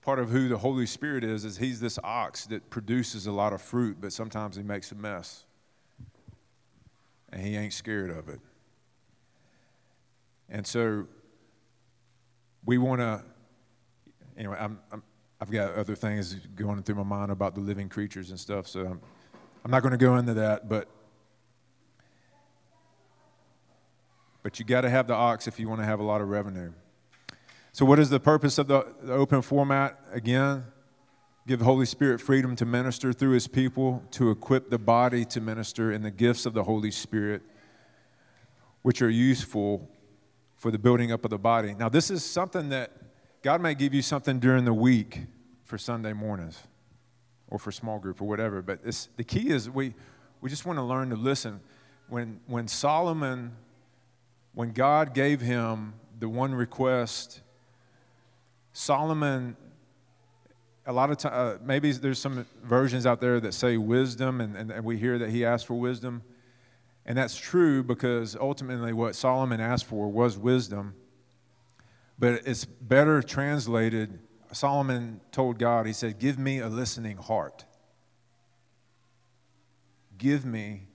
part 0.08 0.18
of 0.18 0.30
who 0.30 0.48
the 0.48 0.56
Holy 0.56 0.86
Spirit 0.86 1.22
is, 1.22 1.44
is 1.44 1.58
he's 1.58 1.80
this 1.80 1.98
ox 2.02 2.46
that 2.46 2.70
produces 2.70 3.26
a 3.26 3.30
lot 3.30 3.52
of 3.52 3.60
fruit, 3.60 3.98
but 4.00 4.10
sometimes 4.10 4.56
he 4.56 4.62
makes 4.62 4.90
a 4.90 4.94
mess. 4.94 5.44
And 7.30 7.42
he 7.42 7.56
ain't 7.56 7.74
scared 7.74 8.08
of 8.08 8.30
it. 8.30 8.40
And 10.48 10.66
so, 10.66 11.06
we 12.64 12.78
want 12.78 13.02
to, 13.02 13.22
anyway, 14.38 14.56
I'm, 14.58 14.78
I'm 14.90 15.02
I've 15.42 15.50
got 15.50 15.74
other 15.74 15.94
things 15.94 16.36
going 16.54 16.82
through 16.84 16.94
my 16.94 17.02
mind 17.02 17.30
about 17.30 17.54
the 17.54 17.60
living 17.60 17.90
creatures 17.90 18.30
and 18.30 18.40
stuff, 18.40 18.66
so 18.66 18.86
I'm, 18.86 19.00
I'm 19.62 19.70
not 19.70 19.82
going 19.82 19.92
to 19.92 19.98
go 19.98 20.16
into 20.16 20.32
that, 20.32 20.70
but 20.70 20.88
but 24.42 24.58
you 24.58 24.64
got 24.64 24.80
to 24.80 24.88
have 24.88 25.06
the 25.06 25.12
ox 25.12 25.46
if 25.46 25.60
you 25.60 25.68
want 25.68 25.82
to 25.82 25.84
have 25.84 26.00
a 26.00 26.02
lot 26.02 26.22
of 26.22 26.28
revenue. 26.30 26.72
So, 27.72 27.84
what 27.84 27.98
is 27.98 28.10
the 28.10 28.20
purpose 28.20 28.58
of 28.58 28.66
the, 28.66 28.86
the 29.02 29.12
open 29.12 29.42
format? 29.42 29.98
Again, 30.12 30.64
give 31.46 31.58
the 31.58 31.64
Holy 31.64 31.86
Spirit 31.86 32.20
freedom 32.20 32.56
to 32.56 32.66
minister 32.66 33.12
through 33.12 33.32
His 33.32 33.46
people, 33.46 34.02
to 34.12 34.30
equip 34.30 34.70
the 34.70 34.78
body 34.78 35.24
to 35.26 35.40
minister 35.40 35.92
in 35.92 36.02
the 36.02 36.10
gifts 36.10 36.46
of 36.46 36.54
the 36.54 36.64
Holy 36.64 36.90
Spirit, 36.90 37.42
which 38.82 39.02
are 39.02 39.10
useful 39.10 39.88
for 40.56 40.70
the 40.70 40.78
building 40.78 41.12
up 41.12 41.24
of 41.24 41.30
the 41.30 41.38
body. 41.38 41.74
Now, 41.74 41.88
this 41.88 42.10
is 42.10 42.24
something 42.24 42.70
that 42.70 42.92
God 43.42 43.60
may 43.60 43.74
give 43.74 43.94
you 43.94 44.02
something 44.02 44.40
during 44.40 44.64
the 44.64 44.74
week 44.74 45.20
for 45.64 45.78
Sunday 45.78 46.12
mornings 46.12 46.60
or 47.46 47.58
for 47.58 47.70
small 47.70 47.98
group 47.98 48.20
or 48.20 48.24
whatever, 48.26 48.60
but 48.60 48.80
the 49.16 49.24
key 49.24 49.50
is 49.50 49.70
we, 49.70 49.94
we 50.40 50.50
just 50.50 50.66
want 50.66 50.78
to 50.78 50.82
learn 50.82 51.10
to 51.10 51.16
listen. 51.16 51.60
When, 52.08 52.40
when 52.46 52.66
Solomon, 52.66 53.52
when 54.52 54.72
God 54.72 55.14
gave 55.14 55.40
him 55.40 55.94
the 56.18 56.28
one 56.28 56.54
request, 56.54 57.42
Solomon, 58.78 59.56
a 60.86 60.92
lot 60.92 61.10
of 61.10 61.16
times, 61.16 61.34
uh, 61.34 61.58
maybe 61.64 61.90
there's 61.90 62.20
some 62.20 62.46
versions 62.62 63.06
out 63.06 63.20
there 63.20 63.40
that 63.40 63.52
say 63.52 63.76
wisdom, 63.76 64.40
and, 64.40 64.56
and, 64.56 64.70
and 64.70 64.84
we 64.84 64.96
hear 64.96 65.18
that 65.18 65.30
he 65.30 65.44
asked 65.44 65.66
for 65.66 65.74
wisdom. 65.74 66.22
And 67.04 67.18
that's 67.18 67.36
true 67.36 67.82
because 67.82 68.36
ultimately 68.36 68.92
what 68.92 69.16
Solomon 69.16 69.60
asked 69.60 69.86
for 69.86 70.08
was 70.08 70.38
wisdom. 70.38 70.94
But 72.20 72.42
it's 72.46 72.66
better 72.66 73.20
translated. 73.20 74.20
Solomon 74.52 75.22
told 75.32 75.58
God, 75.58 75.84
he 75.84 75.92
said, 75.92 76.20
Give 76.20 76.38
me 76.38 76.60
a 76.60 76.68
listening 76.68 77.16
heart. 77.16 77.64
Give 80.18 80.44
me 80.46 80.86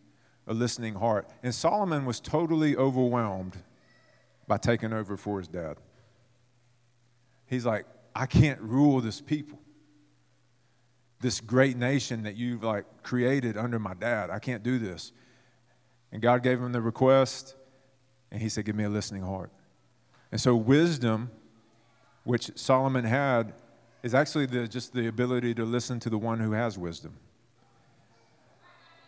a 0.47 0.53
listening 0.53 0.95
heart. 0.95 1.29
And 1.43 1.53
Solomon 1.53 2.05
was 2.05 2.21
totally 2.21 2.77
overwhelmed 2.77 3.57
by 4.47 4.55
taking 4.55 4.93
over 4.93 5.17
for 5.17 5.39
his 5.39 5.49
dad. 5.49 5.79
He's 7.47 7.65
like, 7.65 7.85
I 8.15 8.25
can't 8.25 8.59
rule 8.61 9.01
this 9.01 9.21
people. 9.21 9.59
This 11.19 11.39
great 11.39 11.77
nation 11.77 12.23
that 12.23 12.35
you've 12.35 12.63
like 12.63 12.85
created 13.01 13.57
under 13.57 13.79
my 13.79 13.93
dad. 13.93 14.29
I 14.29 14.39
can't 14.39 14.63
do 14.63 14.77
this. 14.77 15.11
And 16.11 16.21
God 16.21 16.43
gave 16.43 16.59
him 16.59 16.71
the 16.71 16.81
request, 16.81 17.55
and 18.31 18.41
he 18.41 18.49
said, 18.49 18.65
Give 18.65 18.75
me 18.75 18.83
a 18.83 18.89
listening 18.89 19.23
heart. 19.23 19.51
And 20.31 20.39
so, 20.39 20.55
wisdom, 20.55 21.31
which 22.23 22.51
Solomon 22.55 23.05
had, 23.05 23.53
is 24.03 24.13
actually 24.13 24.45
the, 24.45 24.67
just 24.67 24.93
the 24.93 25.07
ability 25.07 25.53
to 25.55 25.63
listen 25.63 25.99
to 26.01 26.09
the 26.09 26.17
one 26.17 26.39
who 26.39 26.51
has 26.51 26.77
wisdom. 26.77 27.17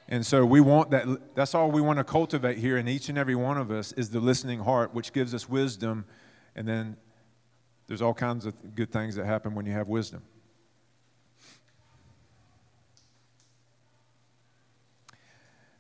And 0.08 0.26
so 0.26 0.46
we 0.46 0.62
want 0.62 0.92
that, 0.92 1.36
that's 1.36 1.56
all 1.56 1.72
we 1.72 1.82
want 1.82 1.98
to 1.98 2.04
cultivate 2.04 2.60
here 2.60 2.78
in 2.78 2.88
each 2.88 3.10
and 3.10 3.18
every 3.18 3.36
one 3.36 3.58
of 3.58 3.72
us 3.72 3.92
is 3.94 4.10
the 4.10 4.20
listening 4.20 4.60
heart, 4.60 4.94
which 4.94 5.12
gives 5.12 5.34
us 5.34 5.50
wisdom. 5.50 6.06
And 6.56 6.68
then 6.68 6.98
there's 7.88 8.02
all 8.02 8.14
kinds 8.14 8.46
of 8.46 8.76
good 8.76 8.92
things 8.92 9.16
that 9.16 9.26
happen 9.26 9.54
when 9.56 9.66
you 9.66 9.72
have 9.74 9.88
wisdom. 9.88 10.22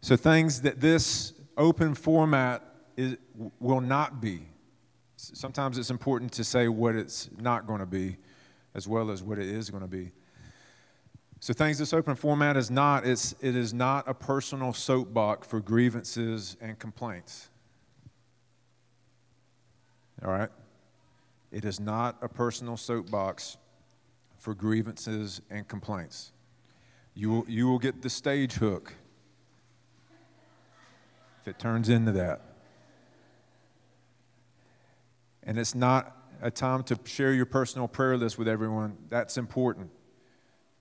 So, 0.01 0.15
things 0.15 0.61
that 0.61 0.79
this 0.79 1.33
open 1.57 1.95
format 1.95 2.63
is, 2.95 3.17
will 3.59 3.81
not 3.81 4.21
be 4.21 4.47
sometimes 5.33 5.77
it's 5.77 5.89
important 5.89 6.31
to 6.33 6.43
say 6.43 6.67
what 6.67 6.95
it's 6.95 7.29
not 7.39 7.67
going 7.67 7.79
to 7.79 7.85
be 7.85 8.17
as 8.73 8.87
well 8.87 9.09
as 9.09 9.23
what 9.23 9.39
it 9.39 9.47
is 9.47 9.69
going 9.69 9.83
to 9.83 9.89
be. 9.89 10.11
So 11.39 11.53
things 11.53 11.77
this 11.77 11.93
open 11.93 12.15
format 12.15 12.57
is 12.57 12.71
not, 12.71 13.05
it's, 13.05 13.35
it 13.39 13.55
is 13.55 13.73
not 13.73 14.07
a 14.07 14.13
personal 14.13 14.73
soapbox 14.73 15.47
for 15.47 15.59
grievances 15.59 16.57
and 16.59 16.77
complaints. 16.79 17.49
All 20.23 20.31
right? 20.31 20.49
It 21.55 21.63
is 21.63 21.79
not 21.79 22.17
a 22.21 22.27
personal 22.27 22.75
soapbox 22.75 23.55
for 24.37 24.53
grievances 24.53 25.41
and 25.49 25.65
complaints. 25.65 26.33
You 27.13 27.29
will, 27.29 27.45
you 27.47 27.69
will 27.69 27.79
get 27.79 28.01
the 28.01 28.09
stage 28.09 28.55
hook 28.55 28.93
if 31.39 31.47
it 31.47 31.57
turns 31.57 31.87
into 31.87 32.11
that. 32.11 32.41
And 35.43 35.57
it's 35.57 35.73
not 35.73 36.17
a 36.41 36.51
time 36.51 36.83
to 36.83 36.99
share 37.05 37.31
your 37.31 37.45
personal 37.45 37.87
prayer 37.87 38.17
list 38.17 38.37
with 38.37 38.49
everyone. 38.49 38.97
That's 39.07 39.37
important. 39.37 39.91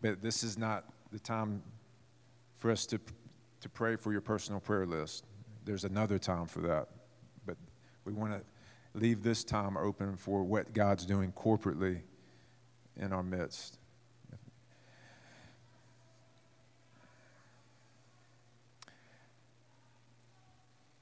But 0.02 0.22
this 0.22 0.42
is 0.42 0.58
not 0.58 0.86
the 1.12 1.20
time 1.20 1.62
for 2.56 2.72
us 2.72 2.84
to, 2.86 2.98
to 3.60 3.68
pray 3.68 3.94
for 3.94 4.10
your 4.10 4.22
personal 4.22 4.58
prayer 4.58 4.86
list. 4.86 5.24
There's 5.64 5.84
another 5.84 6.18
time 6.18 6.46
for 6.46 6.62
that. 6.62 6.88
But 7.46 7.58
we 8.04 8.12
want 8.12 8.32
to 8.32 8.40
leave 8.94 9.22
this 9.22 9.44
time 9.44 9.76
open 9.76 10.16
for 10.16 10.44
what 10.44 10.72
God's 10.72 11.04
doing 11.04 11.32
corporately 11.32 12.00
in 12.96 13.12
our 13.12 13.22
midst. 13.22 13.78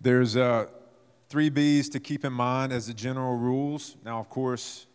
There's 0.00 0.34
a 0.34 0.68
Three 1.28 1.48
B's 1.48 1.88
to 1.90 2.00
keep 2.00 2.24
in 2.24 2.32
mind 2.32 2.72
as 2.72 2.88
the 2.88 2.92
general 2.92 3.36
rules. 3.36 3.96
Now, 4.04 4.18
of 4.18 4.28
course, 4.28 4.86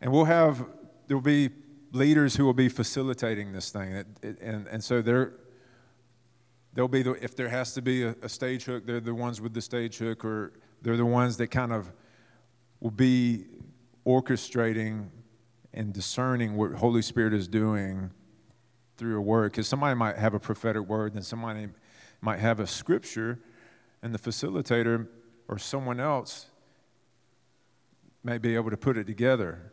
and 0.00 0.10
we'll 0.10 0.24
have, 0.24 0.64
there'll 1.06 1.20
be 1.20 1.50
leaders 1.92 2.34
who 2.34 2.44
will 2.44 2.54
be 2.54 2.68
facilitating 2.68 3.52
this 3.52 3.70
thing. 3.70 4.04
And, 4.22 4.66
and 4.66 4.82
so 4.82 5.02
they're, 5.02 5.34
they'll 6.72 6.88
be, 6.88 7.02
the, 7.02 7.12
if 7.22 7.36
there 7.36 7.48
has 7.48 7.74
to 7.74 7.82
be 7.82 8.04
a, 8.04 8.16
a 8.22 8.28
stage 8.28 8.64
hook, 8.64 8.86
they're 8.86 9.00
the 9.00 9.14
ones 9.14 9.40
with 9.40 9.54
the 9.54 9.60
stage 9.60 9.98
hook, 9.98 10.24
or 10.24 10.52
they're 10.82 10.96
the 10.96 11.06
ones 11.06 11.36
that 11.38 11.48
kind 11.48 11.72
of 11.72 11.92
will 12.80 12.90
be 12.90 13.44
orchestrating 14.06 15.08
and 15.74 15.92
discerning 15.92 16.56
what 16.56 16.72
Holy 16.72 17.02
Spirit 17.02 17.34
is 17.34 17.48
doing 17.48 18.10
through 18.96 19.18
a 19.18 19.20
word. 19.20 19.52
Because 19.52 19.68
somebody 19.68 19.94
might 19.94 20.16
have 20.16 20.34
a 20.34 20.40
prophetic 20.40 20.82
word, 20.82 21.14
and 21.14 21.24
somebody 21.24 21.68
might 22.20 22.38
have 22.38 22.60
a 22.60 22.66
scripture 22.66 23.38
and 24.02 24.14
the 24.14 24.18
facilitator 24.18 25.06
or 25.48 25.58
someone 25.58 26.00
else 26.00 26.46
may 28.22 28.38
be 28.38 28.54
able 28.54 28.70
to 28.70 28.76
put 28.76 28.96
it 28.96 29.06
together. 29.06 29.72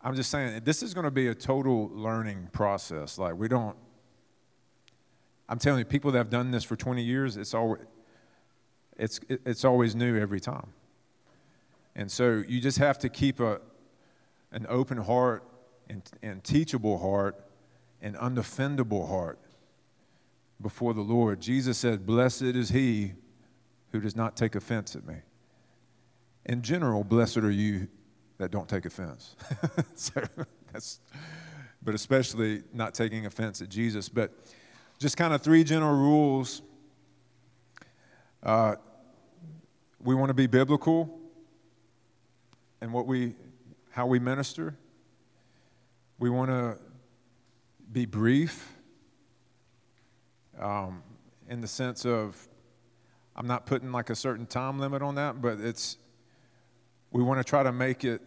I'm 0.00 0.14
just 0.14 0.30
saying, 0.30 0.62
this 0.64 0.82
is 0.82 0.94
going 0.94 1.04
to 1.04 1.10
be 1.10 1.28
a 1.28 1.34
total 1.34 1.90
learning 1.92 2.50
process. 2.52 3.18
Like, 3.18 3.34
we 3.34 3.48
don't, 3.48 3.76
I'm 5.48 5.58
telling 5.58 5.80
you, 5.80 5.84
people 5.84 6.12
that 6.12 6.18
have 6.18 6.30
done 6.30 6.50
this 6.50 6.64
for 6.64 6.76
20 6.76 7.02
years, 7.02 7.36
it's 7.36 7.54
always, 7.54 7.80
it's, 8.98 9.20
it's 9.28 9.64
always 9.64 9.94
new 9.94 10.18
every 10.18 10.40
time. 10.40 10.72
And 11.94 12.10
so 12.10 12.42
you 12.46 12.60
just 12.60 12.78
have 12.78 12.98
to 13.00 13.08
keep 13.08 13.40
a, 13.40 13.60
an 14.52 14.66
open 14.68 14.98
heart 14.98 15.44
and, 15.88 16.02
and 16.22 16.42
teachable 16.44 16.98
heart 16.98 17.36
and 18.02 18.16
undefendable 18.16 19.08
heart 19.08 19.38
before 20.60 20.94
the 20.94 21.00
Lord. 21.00 21.40
Jesus 21.40 21.78
said, 21.78 22.06
Blessed 22.06 22.42
is 22.42 22.68
he 22.70 23.12
who 23.92 24.00
does 24.00 24.16
not 24.16 24.36
take 24.36 24.54
offense 24.54 24.94
at 24.96 25.06
me. 25.06 25.16
In 26.44 26.62
general, 26.62 27.02
blessed 27.04 27.38
are 27.38 27.50
you 27.50 27.88
that 28.38 28.50
don't 28.50 28.68
take 28.68 28.84
offense. 28.84 29.36
so 29.94 30.22
that's, 30.72 31.00
but 31.82 31.94
especially 31.94 32.62
not 32.72 32.94
taking 32.94 33.26
offense 33.26 33.62
at 33.62 33.68
Jesus. 33.68 34.08
But 34.08 34.32
just 34.98 35.16
kind 35.16 35.34
of 35.34 35.42
three 35.42 35.64
general 35.64 35.94
rules. 35.94 36.62
Uh, 38.46 38.76
we 40.00 40.14
want 40.14 40.28
to 40.30 40.34
be 40.34 40.46
biblical 40.46 41.18
and 42.80 42.92
what 42.92 43.04
we, 43.04 43.34
how 43.90 44.06
we 44.06 44.20
minister. 44.20 44.76
We 46.20 46.30
want 46.30 46.50
to 46.50 46.78
be 47.90 48.06
brief 48.06 48.72
um, 50.60 51.02
in 51.48 51.60
the 51.60 51.66
sense 51.66 52.06
of, 52.06 52.46
I'm 53.34 53.48
not 53.48 53.66
putting 53.66 53.90
like 53.90 54.10
a 54.10 54.14
certain 54.14 54.46
time 54.46 54.78
limit 54.78 55.02
on 55.02 55.16
that, 55.16 55.42
but 55.42 55.58
it's, 55.58 55.98
we 57.10 57.24
want 57.24 57.40
to 57.40 57.44
try 57.44 57.64
to 57.64 57.72
make 57.72 58.04
it 58.04 58.22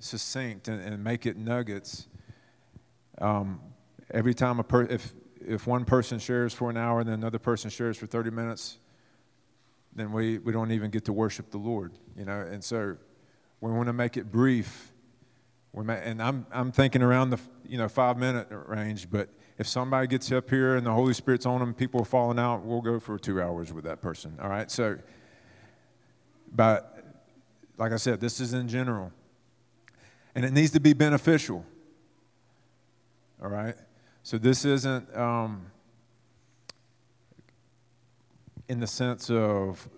succinct 0.00 0.66
and, 0.66 0.82
and 0.82 1.04
make 1.04 1.26
it 1.26 1.36
nuggets. 1.36 2.08
Um, 3.20 3.60
every 4.10 4.34
time 4.34 4.58
a 4.58 4.64
per, 4.64 4.82
if 4.82 5.14
if 5.40 5.68
one 5.68 5.84
person 5.84 6.18
shares 6.18 6.52
for 6.52 6.70
an 6.70 6.76
hour 6.76 7.00
and 7.00 7.08
then 7.08 7.14
another 7.14 7.38
person 7.38 7.70
shares 7.70 7.96
for 7.96 8.06
30 8.06 8.30
minutes, 8.30 8.78
then 9.94 10.12
we, 10.12 10.38
we 10.38 10.52
don't 10.52 10.70
even 10.70 10.90
get 10.90 11.04
to 11.06 11.12
worship 11.12 11.50
the 11.50 11.58
Lord, 11.58 11.92
you 12.16 12.24
know. 12.24 12.40
And 12.40 12.62
so 12.62 12.96
we 13.60 13.70
want 13.70 13.86
to 13.88 13.92
make 13.92 14.16
it 14.16 14.30
brief. 14.30 14.92
Ma- 15.74 15.92
and 15.94 16.22
I'm, 16.22 16.46
I'm 16.52 16.72
thinking 16.72 17.02
around 17.02 17.30
the 17.30 17.38
you 17.66 17.78
know 17.78 17.88
five 17.88 18.18
minute 18.18 18.48
range, 18.50 19.10
but 19.10 19.28
if 19.58 19.66
somebody 19.66 20.06
gets 20.06 20.32
up 20.32 20.48
here 20.48 20.76
and 20.76 20.86
the 20.86 20.92
Holy 20.92 21.12
Spirit's 21.12 21.46
on 21.46 21.60
them, 21.60 21.74
people 21.74 22.00
are 22.00 22.06
falling 22.06 22.38
out, 22.38 22.64
we'll 22.64 22.80
go 22.80 22.98
for 22.98 23.18
two 23.18 23.42
hours 23.42 23.72
with 23.72 23.84
that 23.84 24.00
person. 24.00 24.36
All 24.40 24.48
right. 24.48 24.70
So, 24.70 24.98
but 26.54 27.04
like 27.76 27.92
I 27.92 27.96
said, 27.96 28.20
this 28.20 28.40
is 28.40 28.54
in 28.54 28.68
general, 28.68 29.12
and 30.34 30.44
it 30.44 30.52
needs 30.52 30.70
to 30.72 30.80
be 30.80 30.92
beneficial. 30.92 31.64
All 33.42 33.48
right. 33.48 33.74
So 34.22 34.38
this 34.38 34.64
isn't 34.64 35.16
um, 35.16 35.66
in 38.70 38.78
the 38.78 38.86
sense 38.86 39.28
of, 39.30 39.88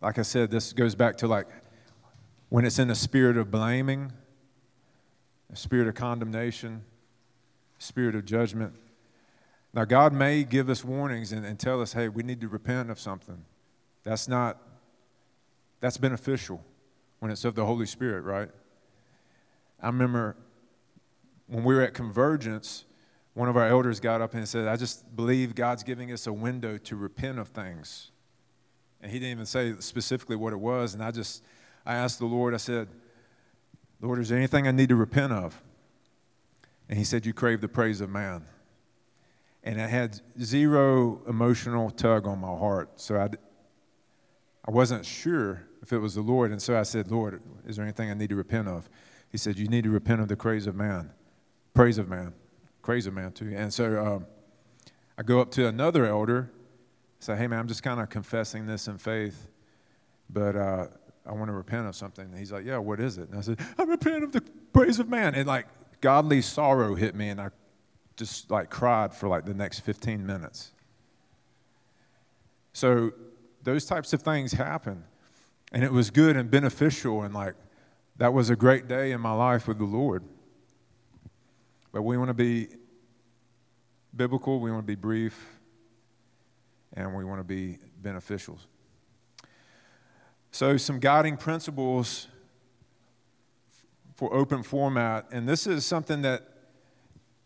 like 0.00 0.20
I 0.20 0.22
said, 0.22 0.48
this 0.48 0.72
goes 0.72 0.94
back 0.94 1.16
to 1.16 1.26
like 1.26 1.48
when 2.48 2.64
it's 2.64 2.78
in 2.78 2.88
a 2.88 2.94
spirit 2.94 3.36
of 3.36 3.50
blaming, 3.50 4.12
a 5.52 5.56
spirit 5.56 5.88
of 5.88 5.96
condemnation, 5.96 6.84
spirit 7.78 8.14
of 8.14 8.24
judgment. 8.24 8.72
Now, 9.72 9.84
God 9.84 10.12
may 10.12 10.44
give 10.44 10.70
us 10.70 10.84
warnings 10.84 11.32
and, 11.32 11.44
and 11.44 11.58
tell 11.58 11.82
us, 11.82 11.92
hey, 11.92 12.06
we 12.06 12.22
need 12.22 12.40
to 12.42 12.46
repent 12.46 12.88
of 12.88 13.00
something. 13.00 13.44
That's 14.04 14.28
not, 14.28 14.58
that's 15.80 15.96
beneficial 15.96 16.64
when 17.18 17.32
it's 17.32 17.44
of 17.44 17.56
the 17.56 17.66
Holy 17.66 17.86
Spirit, 17.86 18.22
right? 18.22 18.48
I 19.82 19.86
remember 19.88 20.36
when 21.48 21.64
we 21.64 21.74
were 21.74 21.82
at 21.82 21.94
Convergence, 21.94 22.84
one 23.34 23.48
of 23.48 23.56
our 23.56 23.66
elders 23.66 23.98
got 23.98 24.20
up 24.22 24.34
and 24.34 24.48
said, 24.48 24.68
I 24.68 24.76
just 24.76 25.16
believe 25.16 25.56
God's 25.56 25.82
giving 25.82 26.12
us 26.12 26.28
a 26.28 26.32
window 26.32 26.78
to 26.78 26.94
repent 26.94 27.40
of 27.40 27.48
things. 27.48 28.12
And 29.04 29.12
he 29.12 29.20
didn't 29.20 29.32
even 29.32 29.46
say 29.46 29.74
specifically 29.78 30.34
what 30.34 30.52
it 30.52 30.58
was. 30.58 30.94
And 30.94 31.02
I 31.02 31.12
just, 31.12 31.44
I 31.86 31.94
asked 31.94 32.18
the 32.18 32.24
Lord, 32.24 32.54
I 32.54 32.56
said, 32.56 32.88
Lord, 34.00 34.18
is 34.18 34.30
there 34.30 34.38
anything 34.38 34.66
I 34.66 34.72
need 34.72 34.88
to 34.88 34.96
repent 34.96 35.32
of? 35.32 35.62
And 36.88 36.98
he 36.98 37.04
said, 37.04 37.24
You 37.24 37.32
crave 37.32 37.60
the 37.60 37.68
praise 37.68 38.00
of 38.00 38.10
man. 38.10 38.44
And 39.62 39.80
it 39.80 39.88
had 39.88 40.20
zero 40.40 41.22
emotional 41.28 41.90
tug 41.90 42.26
on 42.26 42.40
my 42.40 42.48
heart. 42.48 43.00
So 43.00 43.16
I, 43.16 43.28
I 44.66 44.72
wasn't 44.72 45.06
sure 45.06 45.68
if 45.82 45.92
it 45.92 45.98
was 45.98 46.16
the 46.16 46.22
Lord. 46.22 46.50
And 46.50 46.60
so 46.60 46.76
I 46.76 46.82
said, 46.82 47.12
Lord, 47.12 47.40
is 47.64 47.76
there 47.76 47.84
anything 47.84 48.10
I 48.10 48.14
need 48.14 48.30
to 48.30 48.36
repent 48.36 48.66
of? 48.66 48.90
He 49.30 49.38
said, 49.38 49.56
You 49.56 49.68
need 49.68 49.84
to 49.84 49.90
repent 49.90 50.20
of 50.20 50.26
the 50.26 50.36
praise 50.36 50.66
of 50.66 50.74
man. 50.74 51.12
Praise 51.72 51.98
of 51.98 52.08
man 52.08 52.34
crazy 52.84 53.08
of 53.08 53.14
man 53.14 53.32
too. 53.32 53.50
And 53.56 53.72
so 53.72 54.04
um, 54.04 54.26
I 55.16 55.22
go 55.22 55.40
up 55.40 55.50
to 55.52 55.66
another 55.66 56.04
elder, 56.04 56.50
say, 57.24 57.36
"Hey 57.36 57.46
man, 57.46 57.58
I'm 57.58 57.68
just 57.68 57.82
kind 57.82 58.00
of 58.00 58.08
confessing 58.10 58.66
this 58.66 58.88
in 58.88 58.98
faith, 58.98 59.48
but 60.30 60.56
uh, 60.56 60.86
I 61.26 61.32
want 61.32 61.48
to 61.48 61.52
repent 61.52 61.86
of 61.86 61.96
something." 61.96 62.24
And 62.24 62.38
he's 62.38 62.52
like, 62.52 62.64
"Yeah, 62.64 62.78
what 62.78 63.00
is 63.00 63.18
it?" 63.18 63.28
And 63.30 63.38
I 63.38 63.40
said, 63.40 63.60
"I 63.78 63.82
repent 63.84 64.24
of 64.24 64.32
the 64.32 64.42
praise 64.72 64.98
of 64.98 65.08
man." 65.08 65.34
And 65.34 65.46
like 65.46 65.66
godly 66.00 66.42
sorrow 66.42 66.94
hit 66.94 67.14
me, 67.14 67.30
and 67.30 67.40
I 67.40 67.50
just 68.16 68.50
like 68.50 68.70
cried 68.70 69.14
for 69.14 69.28
like 69.28 69.44
the 69.44 69.54
next 69.54 69.80
15 69.80 70.24
minutes. 70.24 70.72
So 72.72 73.12
those 73.62 73.86
types 73.86 74.12
of 74.12 74.22
things 74.22 74.52
happen, 74.52 75.04
and 75.72 75.82
it 75.82 75.92
was 75.92 76.10
good 76.10 76.36
and 76.36 76.50
beneficial, 76.50 77.22
and 77.22 77.34
like 77.34 77.54
that 78.16 78.32
was 78.32 78.50
a 78.50 78.56
great 78.56 78.86
day 78.86 79.12
in 79.12 79.20
my 79.20 79.32
life 79.32 79.66
with 79.66 79.78
the 79.78 79.84
Lord. 79.84 80.22
But 81.92 82.02
we 82.02 82.18
want 82.18 82.28
to 82.28 82.34
be 82.34 82.68
biblical, 84.14 84.60
we 84.60 84.70
want 84.70 84.82
to 84.82 84.86
be 84.86 84.94
brief, 84.94 85.54
and 86.94 87.14
we 87.14 87.24
want 87.24 87.40
to 87.40 87.44
be 87.44 87.78
beneficial. 88.02 88.58
So, 90.50 90.76
some 90.76 91.00
guiding 91.00 91.36
principles 91.36 92.28
for 94.14 94.32
open 94.32 94.62
format, 94.62 95.26
and 95.32 95.48
this 95.48 95.66
is 95.66 95.84
something 95.84 96.22
that 96.22 96.42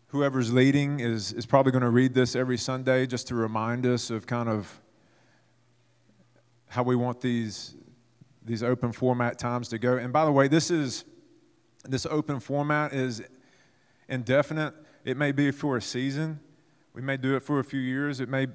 whoever's 0.07 0.53
leading 0.53 0.99
is, 0.99 1.33
is 1.33 1.45
probably 1.45 1.71
going 1.71 1.83
to 1.83 1.89
read 1.89 2.13
this 2.13 2.35
every 2.35 2.57
Sunday 2.57 3.05
just 3.07 3.27
to 3.27 3.35
remind 3.35 3.85
us 3.85 4.09
of 4.09 4.27
kind 4.27 4.49
of 4.49 4.79
how 6.67 6.83
we 6.83 6.95
want 6.95 7.19
these, 7.21 7.75
these 8.45 8.61
open 8.61 8.91
format 8.91 9.39
times 9.39 9.69
to 9.69 9.79
go. 9.79 9.97
And 9.97 10.13
by 10.13 10.25
the 10.25 10.31
way, 10.31 10.47
this 10.47 10.69
is 10.69 11.03
this 11.87 12.05
open 12.05 12.39
format 12.39 12.93
is 12.93 13.23
indefinite. 14.07 14.73
It 15.05 15.17
may 15.17 15.31
be 15.31 15.49
for 15.51 15.77
a 15.77 15.81
season. 15.81 16.39
We 16.93 17.01
may 17.01 17.17
do 17.17 17.35
it 17.35 17.41
for 17.41 17.59
a 17.59 17.63
few 17.63 17.79
years. 17.79 18.19
It 18.19 18.29
may 18.29 18.47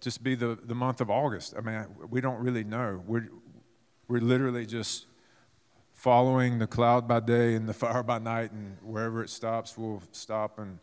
just 0.00 0.22
be 0.22 0.34
the, 0.34 0.58
the 0.62 0.74
month 0.74 1.00
of 1.00 1.10
August. 1.10 1.54
I 1.56 1.60
mean, 1.60 1.86
we 2.10 2.20
don't 2.20 2.38
really 2.38 2.64
know. 2.64 3.02
We're, 3.06 3.28
we're 4.08 4.20
literally 4.20 4.66
just 4.66 5.06
following 5.94 6.58
the 6.58 6.66
cloud 6.66 7.08
by 7.08 7.20
day 7.20 7.54
and 7.54 7.68
the 7.68 7.74
fire 7.82 8.02
by 8.02 8.18
night, 8.18 8.52
and 8.52 8.76
wherever 8.82 9.22
it 9.22 9.30
stops, 9.30 9.76
we'll 9.76 10.02
stop. 10.12 10.58
And 10.58 10.78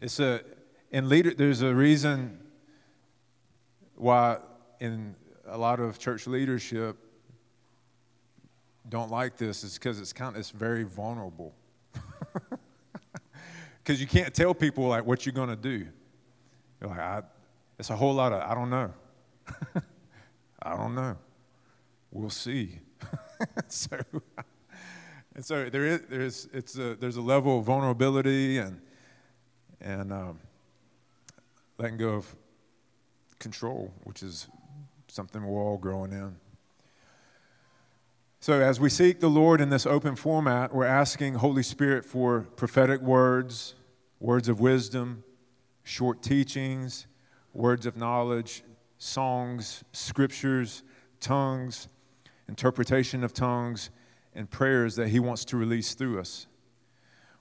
it's 0.00 0.20
a, 0.20 0.42
in 0.90 1.08
leader, 1.08 1.34
there's 1.34 1.62
a 1.62 1.74
reason 1.74 2.38
why 3.96 4.38
in 4.80 5.14
a 5.46 5.56
lot 5.56 5.80
of 5.80 5.98
church 5.98 6.26
leadership 6.26 6.96
don't 8.88 9.10
like 9.10 9.36
this 9.36 9.64
is 9.64 9.74
because 9.74 10.00
it's 10.00 10.12
kind 10.12 10.34
of, 10.34 10.40
it's 10.40 10.50
very 10.50 10.82
vulnerable. 10.82 11.54
because 13.82 14.00
you 14.00 14.06
can't 14.06 14.34
tell 14.34 14.54
people 14.54 14.88
like 14.88 15.04
what 15.04 15.24
you're 15.24 15.32
going 15.32 15.48
to 15.48 15.56
do. 15.56 15.86
You're 16.80 16.90
like, 16.90 16.98
I, 16.98 17.22
it's 17.82 17.90
a 17.90 17.96
whole 17.96 18.14
lot 18.14 18.32
of, 18.32 18.48
I 18.48 18.54
don't 18.54 18.70
know. 18.70 18.92
I 20.62 20.76
don't 20.76 20.94
know. 20.94 21.16
We'll 22.12 22.30
see. 22.30 22.78
so, 23.66 23.98
and 25.34 25.44
so 25.44 25.68
there 25.68 25.84
is, 25.84 26.00
there's, 26.08 26.48
it's 26.52 26.78
a, 26.78 26.94
there's 26.94 27.16
a 27.16 27.20
level 27.20 27.58
of 27.58 27.64
vulnerability 27.64 28.58
and, 28.58 28.80
and 29.80 30.12
um, 30.12 30.38
letting 31.76 31.96
go 31.96 32.10
of 32.10 32.36
control, 33.40 33.92
which 34.04 34.22
is 34.22 34.46
something 35.08 35.44
we're 35.44 35.60
all 35.60 35.76
growing 35.76 36.12
in. 36.12 36.36
So, 38.38 38.60
as 38.60 38.78
we 38.78 38.90
seek 38.90 39.18
the 39.18 39.26
Lord 39.26 39.60
in 39.60 39.70
this 39.70 39.86
open 39.86 40.14
format, 40.14 40.72
we're 40.72 40.84
asking 40.84 41.34
Holy 41.34 41.64
Spirit 41.64 42.04
for 42.04 42.42
prophetic 42.54 43.00
words, 43.00 43.74
words 44.20 44.48
of 44.48 44.60
wisdom, 44.60 45.24
short 45.82 46.22
teachings, 46.22 47.08
words 47.52 47.86
of 47.86 47.96
knowledge, 47.96 48.62
songs, 48.98 49.84
scriptures, 49.92 50.82
tongues, 51.20 51.88
interpretation 52.48 53.24
of 53.24 53.32
tongues, 53.32 53.90
and 54.34 54.50
prayers 54.50 54.96
that 54.96 55.08
He 55.08 55.20
wants 55.20 55.44
to 55.46 55.56
release 55.56 55.94
through 55.94 56.20
us. 56.20 56.46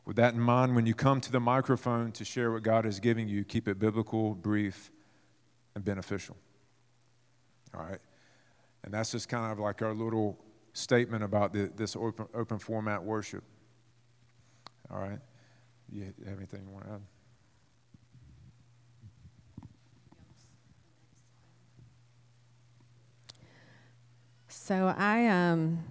With 0.05 0.15
that 0.15 0.33
in 0.33 0.39
mind, 0.39 0.75
when 0.75 0.85
you 0.85 0.93
come 0.93 1.21
to 1.21 1.31
the 1.31 1.39
microphone 1.39 2.11
to 2.13 2.25
share 2.25 2.51
what 2.51 2.63
God 2.63 2.85
is 2.85 2.99
giving 2.99 3.27
you, 3.27 3.43
keep 3.43 3.67
it 3.67 3.79
biblical, 3.79 4.33
brief, 4.33 4.91
and 5.75 5.85
beneficial. 5.85 6.35
All 7.75 7.83
right? 7.83 7.99
And 8.83 8.93
that's 8.93 9.11
just 9.11 9.29
kind 9.29 9.51
of 9.51 9.59
like 9.59 9.81
our 9.81 9.93
little 9.93 10.37
statement 10.73 11.23
about 11.23 11.53
the, 11.53 11.71
this 11.75 11.95
open, 11.95 12.27
open 12.33 12.57
format 12.57 13.03
worship. 13.03 13.43
All 14.89 14.99
right. 14.99 15.19
You 15.91 16.05
have 16.25 16.37
anything 16.37 16.63
you 16.65 16.71
want 16.71 16.85
to 16.85 16.93
add? 16.93 17.01
So 24.71 24.95
I 24.97 25.27
um, 25.27 25.83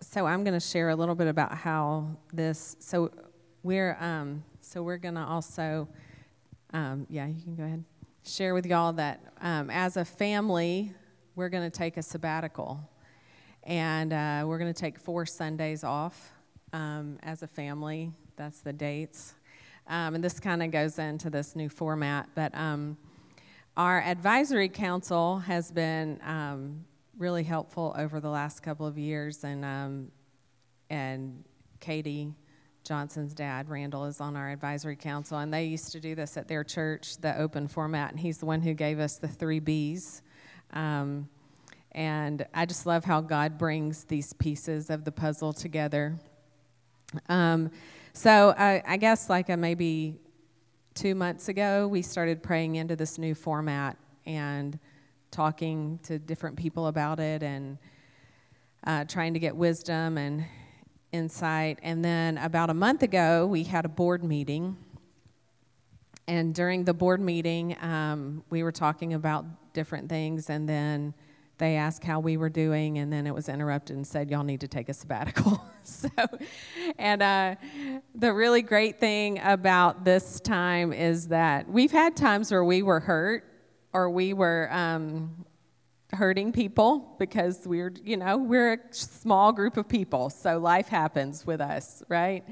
so 0.00 0.24
I'm 0.24 0.42
going 0.42 0.58
to 0.58 0.66
share 0.66 0.88
a 0.88 0.96
little 0.96 1.14
bit 1.14 1.26
about 1.26 1.52
how 1.52 2.16
this. 2.32 2.76
So 2.78 3.10
we're 3.62 3.94
um, 4.00 4.42
so 4.62 4.82
we're 4.82 4.96
going 4.96 5.16
to 5.16 5.20
also, 5.20 5.86
um, 6.72 7.06
yeah, 7.10 7.26
you 7.26 7.42
can 7.42 7.54
go 7.54 7.64
ahead. 7.64 7.84
Share 8.24 8.54
with 8.54 8.64
y'all 8.64 8.94
that 8.94 9.20
um, 9.42 9.68
as 9.68 9.98
a 9.98 10.04
family, 10.06 10.94
we're 11.36 11.50
going 11.50 11.70
to 11.70 11.78
take 11.78 11.98
a 11.98 12.02
sabbatical, 12.02 12.80
and 13.64 14.14
uh, 14.14 14.44
we're 14.46 14.58
going 14.58 14.72
to 14.72 14.80
take 14.80 14.98
four 14.98 15.26
Sundays 15.26 15.84
off 15.84 16.32
um, 16.72 17.18
as 17.22 17.42
a 17.42 17.46
family. 17.46 18.12
That's 18.36 18.60
the 18.60 18.72
dates, 18.72 19.34
um, 19.88 20.14
and 20.14 20.24
this 20.24 20.40
kind 20.40 20.62
of 20.62 20.70
goes 20.70 20.98
into 20.98 21.28
this 21.28 21.54
new 21.54 21.68
format. 21.68 22.30
But 22.34 22.56
um, 22.56 22.96
our 23.76 24.00
advisory 24.00 24.70
council 24.70 25.40
has 25.40 25.70
been 25.70 26.18
um, 26.24 26.86
really 27.18 27.44
helpful 27.44 27.94
over 27.96 28.20
the 28.20 28.30
last 28.30 28.62
couple 28.62 28.86
of 28.86 28.98
years, 28.98 29.44
and 29.44 29.64
um, 29.64 30.12
and 30.90 31.44
Katie 31.80 32.34
Johnson's 32.84 33.32
dad, 33.32 33.68
Randall, 33.68 34.06
is 34.06 34.20
on 34.20 34.36
our 34.36 34.50
advisory 34.50 34.96
council, 34.96 35.38
and 35.38 35.52
they 35.52 35.64
used 35.64 35.92
to 35.92 36.00
do 36.00 36.14
this 36.14 36.36
at 36.36 36.48
their 36.48 36.64
church, 36.64 37.16
the 37.18 37.38
open 37.38 37.68
format, 37.68 38.10
and 38.10 38.18
he's 38.18 38.38
the 38.38 38.46
one 38.46 38.60
who 38.60 38.74
gave 38.74 38.98
us 38.98 39.18
the 39.18 39.28
three 39.28 39.60
B's. 39.60 40.22
Um, 40.72 41.28
and 41.92 42.46
I 42.54 42.66
just 42.66 42.86
love 42.86 43.04
how 43.04 43.20
God 43.20 43.58
brings 43.58 44.04
these 44.04 44.32
pieces 44.32 44.90
of 44.90 45.04
the 45.04 45.12
puzzle 45.12 45.52
together. 45.52 46.18
Um, 47.28 47.70
so 48.14 48.54
I, 48.56 48.82
I 48.86 48.96
guess 48.96 49.28
like 49.28 49.48
a 49.48 49.56
maybe 49.56 50.16
two 50.94 51.14
months 51.14 51.48
ago, 51.48 51.86
we 51.86 52.02
started 52.02 52.42
praying 52.42 52.76
into 52.76 52.96
this 52.96 53.18
new 53.18 53.34
format 53.34 53.96
and 54.26 54.78
talking 55.32 55.98
to 56.04 56.18
different 56.18 56.56
people 56.56 56.86
about 56.86 57.18
it 57.18 57.42
and 57.42 57.78
uh, 58.86 59.04
trying 59.04 59.32
to 59.32 59.40
get 59.40 59.56
wisdom 59.56 60.18
and 60.18 60.44
insight. 61.10 61.78
And 61.82 62.04
then 62.04 62.38
about 62.38 62.70
a 62.70 62.74
month 62.74 63.02
ago, 63.02 63.46
we 63.46 63.64
had 63.64 63.84
a 63.84 63.88
board 63.88 64.22
meeting. 64.22 64.76
And 66.28 66.54
during 66.54 66.84
the 66.84 66.94
board 66.94 67.20
meeting, 67.20 67.76
um, 67.80 68.44
we 68.50 68.62
were 68.62 68.72
talking 68.72 69.14
about 69.14 69.44
different 69.72 70.08
things, 70.08 70.50
and 70.50 70.68
then 70.68 71.14
they 71.58 71.76
asked 71.76 72.04
how 72.04 72.20
we 72.20 72.36
were 72.36 72.48
doing, 72.48 72.98
and 72.98 73.12
then 73.12 73.26
it 73.26 73.34
was 73.34 73.48
interrupted 73.48 73.96
and 73.96 74.06
said, 74.06 74.30
Y'all 74.30 74.44
need 74.44 74.60
to 74.60 74.68
take 74.68 74.88
a 74.88 74.94
sabbatical. 74.94 75.62
so, 75.82 76.08
and 76.98 77.22
uh, 77.22 77.56
the 78.14 78.32
really 78.32 78.62
great 78.62 79.00
thing 79.00 79.40
about 79.42 80.04
this 80.04 80.40
time 80.40 80.92
is 80.92 81.28
that 81.28 81.68
we've 81.68 81.90
had 81.90 82.16
times 82.16 82.50
where 82.50 82.64
we 82.64 82.82
were 82.82 83.00
hurt 83.00 83.51
or 83.92 84.10
we 84.10 84.32
were 84.32 84.68
um, 84.72 85.44
hurting 86.12 86.52
people 86.52 87.14
because 87.18 87.66
we're, 87.66 87.92
you 88.04 88.16
know, 88.16 88.36
we're 88.36 88.74
a 88.74 88.78
small 88.90 89.52
group 89.52 89.76
of 89.76 89.88
people, 89.88 90.30
so 90.30 90.58
life 90.58 90.88
happens 90.88 91.46
with 91.46 91.60
us, 91.60 92.02
right? 92.08 92.44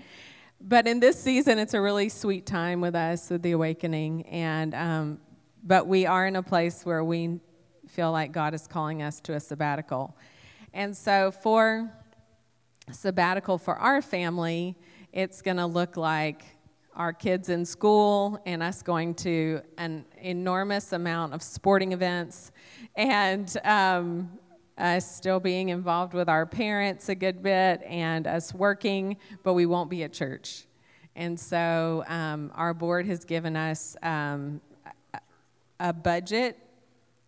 But 0.61 0.87
in 0.87 1.01
this 1.01 1.19
season, 1.19 1.59
it's 1.59 1.75
a 1.75 1.81
really 1.81 2.09
sweet 2.09 2.47
time 2.47 2.81
with 2.81 2.95
us 2.95 3.31
with 3.31 3.43
the 3.43 3.53
awakening, 3.53 4.27
and 4.27 4.75
um, 4.75 5.21
but 5.63 5.87
we 5.87 6.07
are 6.07 6.27
in 6.27 6.37
a 6.37 6.43
place 6.43 6.85
where 6.85 7.03
we 7.05 7.41
feel 7.89 8.13
like 8.13 8.33
God 8.33 8.55
is 8.55 8.67
calling 8.67 9.03
us 9.03 9.21
to 9.23 9.35
a 9.35 9.41
sabbatical, 9.41 10.17
and 10.75 10.97
so 10.97 11.31
for 11.31 11.91
sabbatical 12.93 13.57
for 13.59 13.77
our 13.77 14.03
family, 14.03 14.77
it's 15.13 15.43
going 15.43 15.57
to 15.57 15.67
look 15.67 15.97
like 15.97 16.45
our 16.95 17.13
kids 17.13 17.49
in 17.49 17.65
school 17.65 18.41
and 18.47 18.63
us 18.63 18.83
going 18.83 19.15
to 19.15 19.61
an 19.79 20.05
enormous 20.21 20.93
amount 20.93 21.33
of 21.33 21.43
sporting 21.43 21.93
events 21.93 22.53
and 22.97 23.57
um, 23.65 24.31
us 24.77 25.17
still 25.17 25.41
being 25.41 25.69
involved 25.69 26.15
with 26.15 26.29
our 26.29 26.47
parents 26.47 27.09
a 27.09 27.15
good 27.15 27.43
bit 27.43 27.83
and 27.83 28.27
us 28.27 28.53
working, 28.53 29.17
but 29.43 29.55
we 29.55 29.67
won't 29.67 29.91
be 29.91 30.03
at 30.03 30.13
church. 30.13 30.67
And 31.17 31.39
so 31.39 32.05
um, 32.09 32.51
our 32.55 32.75
board 32.75 33.07
has 33.07 33.25
given 33.25 33.57
us 33.57 33.97
um, 34.03 34.61
a 35.79 35.93
budget 35.93 36.59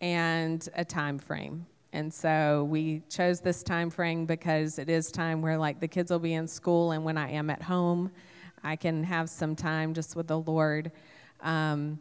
and 0.01 0.67
a 0.75 0.83
time 0.83 1.17
frame. 1.17 1.65
And 1.93 2.11
so 2.11 2.67
we 2.69 3.03
chose 3.07 3.39
this 3.39 3.61
time 3.61 3.89
frame 3.89 4.25
because 4.25 4.79
it 4.79 4.89
is 4.89 5.11
time 5.11 5.41
where 5.41 5.57
like 5.57 5.79
the 5.79 5.87
kids 5.87 6.11
will 6.11 6.19
be 6.19 6.33
in 6.33 6.47
school 6.47 6.91
and 6.91 7.03
when 7.03 7.17
I 7.17 7.29
am 7.29 7.49
at 7.49 7.61
home, 7.61 8.11
I 8.63 8.75
can 8.75 9.03
have 9.03 9.29
some 9.29 9.55
time 9.55 9.93
just 9.93 10.15
with 10.15 10.27
the 10.27 10.39
Lord. 10.39 10.91
Um, 11.41 11.99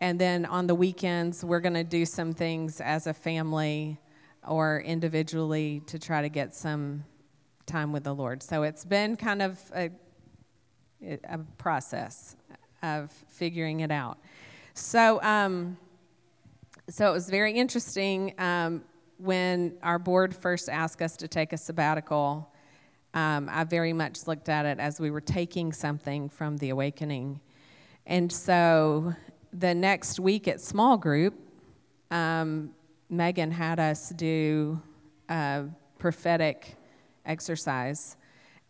and 0.00 0.18
then 0.18 0.46
on 0.46 0.66
the 0.66 0.74
weekends, 0.74 1.44
we're 1.44 1.60
going 1.60 1.74
to 1.74 1.84
do 1.84 2.06
some 2.06 2.32
things 2.32 2.80
as 2.80 3.06
a 3.06 3.12
family 3.12 3.98
or 4.46 4.80
individually 4.80 5.82
to 5.86 5.98
try 5.98 6.22
to 6.22 6.28
get 6.28 6.54
some 6.54 7.04
time 7.66 7.92
with 7.92 8.04
the 8.04 8.14
Lord. 8.14 8.42
So 8.42 8.62
it's 8.62 8.84
been 8.84 9.16
kind 9.16 9.42
of 9.42 9.60
a, 9.74 9.90
a 11.28 11.38
process 11.58 12.36
of 12.82 13.10
figuring 13.28 13.80
it 13.80 13.90
out. 13.90 14.18
So, 14.74 15.20
um, 15.22 15.76
so 16.88 17.10
it 17.10 17.12
was 17.12 17.28
very 17.28 17.52
interesting 17.52 18.32
um, 18.38 18.82
when 19.18 19.74
our 19.82 19.98
board 19.98 20.34
first 20.34 20.68
asked 20.68 21.02
us 21.02 21.16
to 21.16 21.28
take 21.28 21.52
a 21.52 21.58
sabbatical 21.58 22.50
um, 23.14 23.48
I 23.50 23.64
very 23.64 23.92
much 23.92 24.26
looked 24.26 24.48
at 24.48 24.66
it 24.66 24.78
as 24.78 25.00
we 25.00 25.10
were 25.10 25.20
taking 25.20 25.72
something 25.72 26.28
from 26.28 26.56
the 26.58 26.70
awakening. 26.70 27.40
And 28.06 28.30
so 28.30 29.14
the 29.52 29.74
next 29.74 30.20
week 30.20 30.48
at 30.48 30.60
small 30.60 30.96
group, 30.96 31.34
um, 32.10 32.70
Megan 33.10 33.50
had 33.50 33.80
us 33.80 34.10
do 34.10 34.80
a 35.28 35.64
prophetic 35.98 36.76
exercise. 37.24 38.16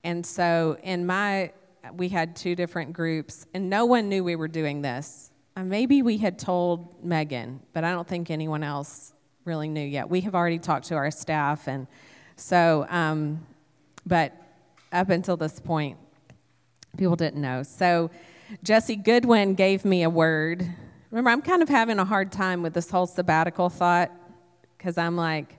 And 0.05 0.25
so 0.25 0.77
in 0.83 1.07
my, 1.07 1.53
we 1.95 2.09
had 2.09 2.37
two 2.37 2.55
different 2.55 2.93
groups, 2.93 3.47
and 3.55 3.69
no 3.69 3.87
one 3.87 4.09
knew 4.09 4.23
we 4.23 4.37
were 4.37 4.49
doing 4.49 4.83
this. 4.83 5.31
Uh, 5.57 5.65
maybe 5.65 6.03
we 6.03 6.19
had 6.19 6.39
told 6.39 7.05
Megan, 7.05 7.61
but 7.73 7.85
I 7.85 7.91
don't 7.91 8.07
think 8.07 8.31
anyone 8.31 8.63
else 8.63 9.13
really 9.45 9.69
knew 9.69 9.85
yet. 9.85 10.09
We 10.09 10.21
have 10.23 10.35
already 10.35 10.59
talked 10.59 10.87
to 10.87 10.95
our 10.95 11.11
staff, 11.11 11.67
and 11.67 11.87
so 12.37 12.87
um, 12.89 13.45
but 14.09 14.33
up 14.91 15.11
until 15.11 15.37
this 15.37 15.61
point, 15.61 15.99
people 16.97 17.17
didn't 17.17 17.41
know. 17.41 17.63
So 17.63 18.11
Jesse 18.63 18.97
Goodwin 18.97 19.55
gave 19.55 19.85
me 19.85 20.03
a 20.03 20.11
word. 20.11 20.67
Remember, 21.11 21.31
I'm 21.31 21.43
kind 21.43 21.63
of 21.63 21.69
having 21.69 21.99
a 21.99 22.05
hard 22.05 22.33
time 22.33 22.63
with 22.63 22.73
this 22.73 22.91
whole 22.91 23.07
sabbatical 23.07 23.69
thought 23.69 24.11
because 24.77 24.97
I'm 24.97 25.17
like, 25.17 25.57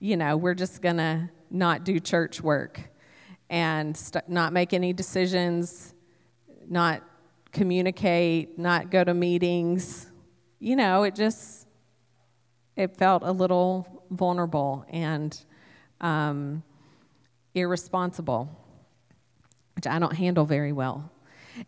you 0.00 0.16
know, 0.16 0.36
we're 0.36 0.54
just 0.54 0.80
going 0.80 0.96
to 0.96 1.28
not 1.50 1.84
do 1.84 2.00
church 2.00 2.40
work 2.40 2.80
and 3.50 3.96
st- 3.96 4.28
not 4.28 4.52
make 4.52 4.72
any 4.72 4.92
decisions, 4.92 5.94
not 6.68 7.02
communicate, 7.52 8.58
not 8.58 8.90
go 8.90 9.04
to 9.04 9.14
meetings. 9.14 10.06
You 10.58 10.76
know, 10.76 11.04
it 11.04 11.14
just, 11.14 11.66
it 12.76 12.96
felt 12.96 13.22
a 13.22 13.32
little 13.32 13.86
vulnerable. 14.10 14.84
And, 14.90 15.38
um, 16.00 16.62
irresponsible, 17.56 18.48
which 19.74 19.86
I 19.86 19.98
don't 19.98 20.14
handle 20.14 20.44
very 20.44 20.72
well. 20.72 21.10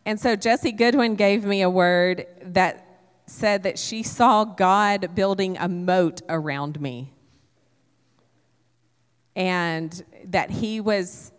And 0.05 0.21
so 0.21 0.37
Jesse 0.37 0.71
Goodwin 0.71 1.17
gave 1.17 1.45
me 1.45 1.63
a 1.63 1.71
word 1.71 2.27
that 2.43 2.85
said 3.27 3.63
that 3.63 3.79
she 3.79 4.03
saw 4.03 4.45
God 4.45 5.15
building 5.15 5.57
a 5.59 5.69
moat 5.69 6.21
around 6.29 6.81
me. 6.81 7.13
And 9.35 10.03
that 10.27 10.51
he 10.51 10.81
was, 10.81 11.33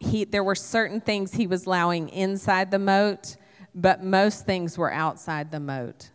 he, 0.00 0.24
there 0.24 0.42
were 0.42 0.54
certain 0.54 1.00
things 1.00 1.34
he 1.34 1.46
was 1.46 1.66
allowing 1.66 2.08
inside 2.08 2.70
the 2.70 2.78
moat, 2.78 3.36
but 3.74 4.02
most 4.02 4.46
things 4.46 4.76
were 4.76 4.92
outside 4.92 5.50
the 5.50 5.60
moat. 5.60 6.10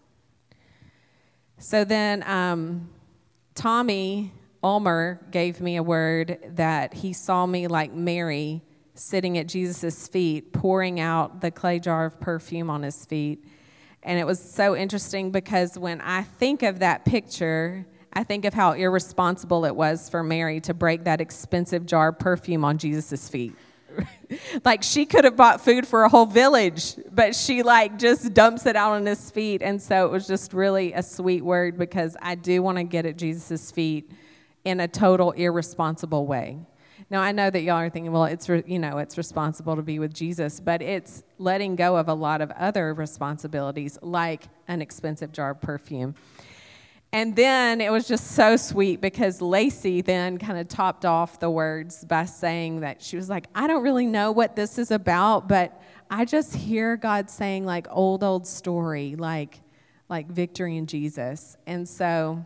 So 1.59 1.83
then 1.83 2.23
um, 2.23 2.89
Tommy 3.53 4.33
Ulmer 4.63 5.21
gave 5.31 5.61
me 5.61 5.77
a 5.77 5.83
word 5.83 6.39
that 6.55 6.93
he 6.93 7.13
saw 7.13 7.45
me 7.45 7.67
like 7.67 7.93
Mary 7.93 8.61
sitting 8.93 9.37
at 9.37 9.47
Jesus' 9.47 10.07
feet, 10.07 10.51
pouring 10.51 10.99
out 10.99 11.39
the 11.39 11.51
clay 11.51 11.79
jar 11.79 12.05
of 12.05 12.19
perfume 12.19 12.69
on 12.69 12.83
his 12.83 13.05
feet. 13.05 13.43
And 14.03 14.19
it 14.19 14.25
was 14.25 14.39
so 14.39 14.75
interesting 14.75 15.31
because 15.31 15.77
when 15.77 16.01
I 16.01 16.23
think 16.23 16.63
of 16.63 16.79
that 16.79 17.05
picture, 17.05 17.85
I 18.11 18.23
think 18.23 18.43
of 18.43 18.53
how 18.53 18.73
irresponsible 18.73 19.63
it 19.65 19.75
was 19.75 20.09
for 20.09 20.23
Mary 20.23 20.59
to 20.61 20.73
break 20.73 21.05
that 21.05 21.21
expensive 21.21 21.85
jar 21.85 22.09
of 22.09 22.19
perfume 22.19 22.65
on 22.65 22.77
Jesus' 22.77 23.29
feet. 23.29 23.55
like 24.65 24.83
she 24.83 25.05
could 25.05 25.23
have 25.23 25.35
bought 25.35 25.61
food 25.61 25.87
for 25.87 26.03
a 26.03 26.09
whole 26.09 26.25
village, 26.25 26.95
but 27.11 27.33
she 27.35 27.63
like 27.63 27.97
just 27.97 28.33
dumps 28.33 28.65
it 28.65 28.75
out 28.75 28.93
on 28.93 29.05
his 29.05 29.31
feet. 29.31 29.61
And 29.61 29.81
so 29.81 30.05
it 30.05 30.11
was 30.11 30.27
just 30.27 30.53
really 30.53 30.91
a 30.93 31.03
sweet 31.03 31.43
word 31.43 31.77
because 31.77 32.17
I 32.21 32.35
do 32.35 32.61
want 32.61 32.77
to 32.77 32.83
get 32.83 33.05
at 33.05 33.17
Jesus' 33.17 33.71
feet 33.71 34.11
in 34.69 34.79
a 34.79 34.87
total 34.87 35.31
irresponsible 35.31 36.25
way. 36.25 36.59
Now 37.09 37.21
I 37.21 37.31
know 37.31 37.49
that 37.49 37.61
y'all 37.61 37.75
are 37.75 37.89
thinking, 37.89 38.11
well, 38.11 38.25
it's 38.25 38.47
re- 38.47 38.63
you 38.67 38.79
know 38.79 38.99
it's 38.99 39.17
responsible 39.17 39.75
to 39.75 39.81
be 39.81 39.99
with 39.99 40.13
Jesus, 40.13 40.59
but 40.59 40.81
it's 40.81 41.23
letting 41.37 41.75
go 41.75 41.97
of 41.97 42.07
a 42.07 42.13
lot 42.13 42.41
of 42.41 42.51
other 42.51 42.93
responsibilities, 42.93 43.97
like 44.01 44.43
an 44.67 44.81
expensive 44.81 45.31
jar 45.31 45.51
of 45.51 45.61
perfume. 45.61 46.15
And 47.11 47.35
then 47.35 47.81
it 47.81 47.91
was 47.91 48.07
just 48.07 48.31
so 48.31 48.55
sweet 48.55 49.01
because 49.01 49.41
Lacey 49.41 50.01
then 50.01 50.37
kind 50.37 50.59
of 50.59 50.67
topped 50.67 51.05
off 51.05 51.39
the 51.39 51.49
words 51.49 52.05
by 52.05 52.25
saying 52.25 52.81
that 52.81 53.01
she 53.01 53.15
was 53.15 53.29
like, 53.29 53.47
I 53.55 53.65
don't 53.65 53.81
really 53.81 54.05
know 54.05 54.31
what 54.31 54.55
this 54.55 54.77
is 54.77 54.91
about, 54.91 55.47
but 55.47 55.81
I 56.11 56.25
just 56.25 56.53
hear 56.53 56.97
God 56.97 57.31
saying 57.31 57.65
like 57.65 57.87
old 57.89 58.23
old 58.23 58.45
story, 58.45 59.15
like 59.15 59.61
like 60.09 60.27
victory 60.27 60.77
in 60.77 60.85
Jesus. 60.85 61.57
And 61.65 61.87
so 61.87 62.45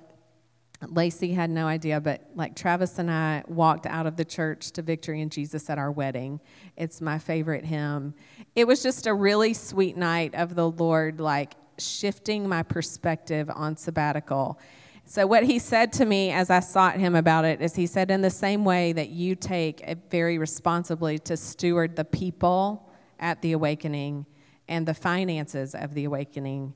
Lacey 0.89 1.33
had 1.33 1.49
no 1.49 1.67
idea, 1.67 1.99
but 1.99 2.21
like 2.35 2.55
Travis 2.55 2.99
and 2.99 3.09
I 3.09 3.43
walked 3.47 3.85
out 3.85 4.05
of 4.05 4.15
the 4.15 4.25
church 4.25 4.71
to 4.71 4.81
Victory 4.81 5.21
in 5.21 5.29
Jesus 5.29 5.69
at 5.69 5.77
our 5.77 5.91
wedding. 5.91 6.39
It's 6.77 7.01
my 7.01 7.19
favorite 7.19 7.65
hymn. 7.65 8.13
It 8.55 8.65
was 8.65 8.81
just 8.81 9.07
a 9.07 9.13
really 9.13 9.53
sweet 9.53 9.97
night 9.97 10.35
of 10.35 10.55
the 10.55 10.69
Lord, 10.69 11.19
like 11.19 11.55
shifting 11.77 12.47
my 12.47 12.63
perspective 12.63 13.49
on 13.53 13.77
sabbatical. 13.77 14.59
So, 15.05 15.27
what 15.27 15.43
he 15.43 15.59
said 15.59 15.91
to 15.93 16.05
me 16.05 16.31
as 16.31 16.49
I 16.49 16.61
sought 16.61 16.97
him 16.97 17.15
about 17.15 17.45
it 17.45 17.61
is 17.61 17.75
he 17.75 17.87
said, 17.87 18.09
in 18.09 18.21
the 18.21 18.29
same 18.29 18.63
way 18.63 18.93
that 18.93 19.09
you 19.09 19.35
take 19.35 19.83
very 20.09 20.37
responsibly 20.37 21.19
to 21.19 21.35
steward 21.35 21.95
the 21.95 22.05
people 22.05 22.89
at 23.19 23.41
the 23.41 23.51
awakening 23.51 24.25
and 24.67 24.87
the 24.87 24.93
finances 24.93 25.75
of 25.75 25.93
the 25.93 26.05
awakening, 26.05 26.73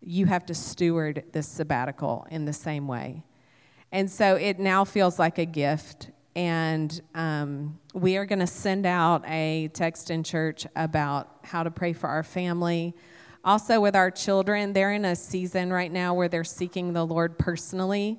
you 0.00 0.26
have 0.26 0.44
to 0.46 0.54
steward 0.54 1.24
this 1.32 1.46
sabbatical 1.46 2.26
in 2.30 2.44
the 2.44 2.52
same 2.52 2.88
way. 2.88 3.22
And 3.92 4.10
so 4.10 4.36
it 4.36 4.58
now 4.58 4.84
feels 4.84 5.18
like 5.18 5.38
a 5.38 5.44
gift. 5.44 6.10
And 6.34 6.98
um, 7.14 7.78
we 7.92 8.16
are 8.16 8.24
going 8.24 8.38
to 8.38 8.46
send 8.46 8.86
out 8.86 9.22
a 9.28 9.68
text 9.74 10.10
in 10.10 10.24
church 10.24 10.66
about 10.74 11.28
how 11.44 11.62
to 11.62 11.70
pray 11.70 11.92
for 11.92 12.08
our 12.08 12.22
family. 12.22 12.94
Also, 13.44 13.80
with 13.80 13.94
our 13.94 14.10
children, 14.10 14.72
they're 14.72 14.92
in 14.92 15.04
a 15.04 15.14
season 15.14 15.70
right 15.70 15.92
now 15.92 16.14
where 16.14 16.28
they're 16.28 16.42
seeking 16.42 16.94
the 16.94 17.04
Lord 17.04 17.38
personally. 17.38 18.18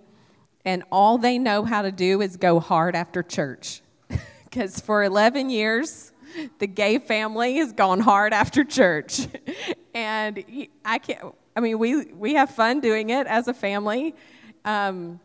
And 0.64 0.84
all 0.92 1.18
they 1.18 1.40
know 1.40 1.64
how 1.64 1.82
to 1.82 1.92
do 1.92 2.22
is 2.22 2.38
go 2.38 2.60
hard 2.60 2.96
after 2.96 3.24
church. 3.24 3.82
Because 4.44 4.80
for 4.80 5.04
11 5.04 5.50
years, 5.50 6.12
the 6.60 6.68
gay 6.68 7.00
family 7.00 7.56
has 7.56 7.74
gone 7.74 8.00
hard 8.00 8.34
after 8.34 8.64
church. 8.64 9.28
and 9.96 10.46
I 10.86 11.00
can't, 11.00 11.34
I 11.56 11.60
mean, 11.60 11.80
we, 11.80 12.06
we 12.12 12.36
have 12.36 12.52
fun 12.52 12.80
doing 12.80 13.10
it 13.10 13.26
as 13.26 13.48
a 13.48 13.54
family. 13.56 14.14
Um, 14.64 15.20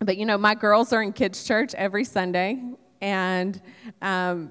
but, 0.00 0.16
you 0.16 0.26
know, 0.26 0.38
my 0.38 0.54
girls 0.54 0.92
are 0.92 1.02
in 1.02 1.12
kids' 1.12 1.44
church 1.44 1.74
every 1.74 2.04
Sunday. 2.04 2.62
And, 3.00 3.60
um, 4.02 4.50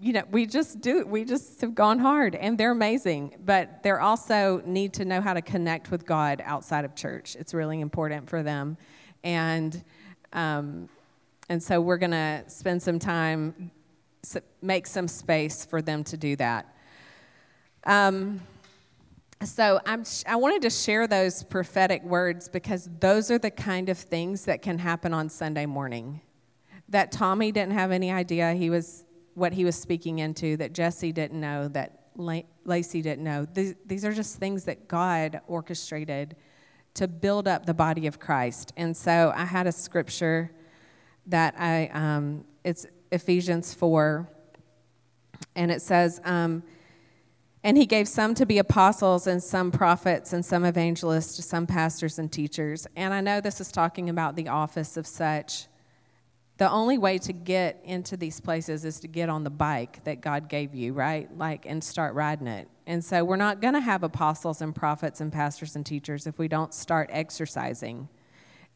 you 0.00 0.12
know, 0.12 0.22
we 0.30 0.46
just 0.46 0.80
do, 0.80 1.04
we 1.06 1.24
just 1.24 1.60
have 1.60 1.74
gone 1.74 1.98
hard 1.98 2.34
and 2.34 2.58
they're 2.58 2.72
amazing. 2.72 3.36
But 3.44 3.82
they 3.82 3.90
also 3.90 4.62
need 4.66 4.92
to 4.94 5.04
know 5.04 5.20
how 5.20 5.34
to 5.34 5.42
connect 5.42 5.90
with 5.90 6.04
God 6.04 6.42
outside 6.44 6.84
of 6.84 6.94
church. 6.94 7.36
It's 7.36 7.54
really 7.54 7.80
important 7.80 8.28
for 8.28 8.42
them. 8.42 8.76
And, 9.22 9.82
um, 10.32 10.88
and 11.48 11.62
so 11.62 11.80
we're 11.80 11.98
to 12.10 12.44
spend 12.48 12.82
some 12.82 12.98
time 12.98 13.70
make 14.62 14.86
some 14.86 15.08
space 15.08 15.64
for 15.64 15.82
them 15.82 16.04
to 16.04 16.16
do 16.16 16.36
that. 16.36 16.74
Um, 17.84 18.40
so 19.42 19.80
I'm, 19.86 20.04
I 20.26 20.36
wanted 20.36 20.62
to 20.62 20.70
share 20.70 21.06
those 21.06 21.42
prophetic 21.42 22.02
words 22.04 22.48
because 22.48 22.88
those 23.00 23.30
are 23.30 23.38
the 23.38 23.50
kind 23.50 23.88
of 23.88 23.98
things 23.98 24.44
that 24.44 24.62
can 24.62 24.78
happen 24.78 25.12
on 25.12 25.28
Sunday 25.28 25.66
morning. 25.66 26.20
That 26.88 27.12
Tommy 27.12 27.52
didn't 27.52 27.72
have 27.72 27.90
any 27.90 28.12
idea 28.12 28.52
he 28.52 28.70
was 28.70 29.04
what 29.34 29.52
he 29.52 29.64
was 29.64 29.74
speaking 29.76 30.20
into. 30.20 30.56
That 30.56 30.72
Jesse 30.72 31.12
didn't 31.12 31.40
know. 31.40 31.68
That 31.68 32.04
Lacey 32.16 33.02
didn't 33.02 33.24
know. 33.24 33.46
These, 33.52 33.74
these 33.84 34.04
are 34.04 34.12
just 34.12 34.38
things 34.38 34.64
that 34.64 34.86
God 34.86 35.40
orchestrated 35.48 36.36
to 36.94 37.08
build 37.08 37.48
up 37.48 37.66
the 37.66 37.74
body 37.74 38.06
of 38.06 38.20
Christ. 38.20 38.72
And 38.76 38.96
so 38.96 39.32
I 39.34 39.44
had 39.44 39.66
a 39.66 39.72
scripture 39.72 40.52
that 41.26 41.54
I 41.58 41.88
um, 41.92 42.44
it's 42.62 42.86
Ephesians 43.12 43.74
4. 43.74 44.28
And 45.54 45.70
it 45.70 45.82
says, 45.82 46.20
um, 46.24 46.62
and 47.64 47.78
he 47.78 47.86
gave 47.86 48.06
some 48.06 48.34
to 48.34 48.44
be 48.44 48.58
apostles, 48.58 49.26
and 49.26 49.42
some 49.42 49.72
prophets, 49.72 50.34
and 50.34 50.44
some 50.44 50.66
evangelists, 50.66 51.42
some 51.46 51.66
pastors 51.66 52.18
and 52.18 52.30
teachers. 52.30 52.86
And 52.94 53.14
I 53.14 53.22
know 53.22 53.40
this 53.40 53.58
is 53.58 53.72
talking 53.72 54.10
about 54.10 54.36
the 54.36 54.48
office 54.48 54.98
of 54.98 55.06
such. 55.06 55.66
The 56.58 56.70
only 56.70 56.98
way 56.98 57.16
to 57.18 57.32
get 57.32 57.80
into 57.82 58.18
these 58.18 58.38
places 58.38 58.84
is 58.84 59.00
to 59.00 59.08
get 59.08 59.30
on 59.30 59.44
the 59.44 59.50
bike 59.50 60.04
that 60.04 60.20
God 60.20 60.50
gave 60.50 60.74
you, 60.74 60.92
right? 60.92 61.26
Like, 61.38 61.64
and 61.64 61.82
start 61.82 62.14
riding 62.14 62.48
it. 62.48 62.68
And 62.86 63.02
so 63.02 63.24
we're 63.24 63.36
not 63.36 63.62
going 63.62 63.74
to 63.74 63.80
have 63.80 64.02
apostles 64.02 64.60
and 64.60 64.74
prophets 64.74 65.22
and 65.22 65.32
pastors 65.32 65.74
and 65.74 65.86
teachers 65.86 66.26
if 66.26 66.38
we 66.38 66.48
don't 66.48 66.74
start 66.74 67.08
exercising. 67.10 68.10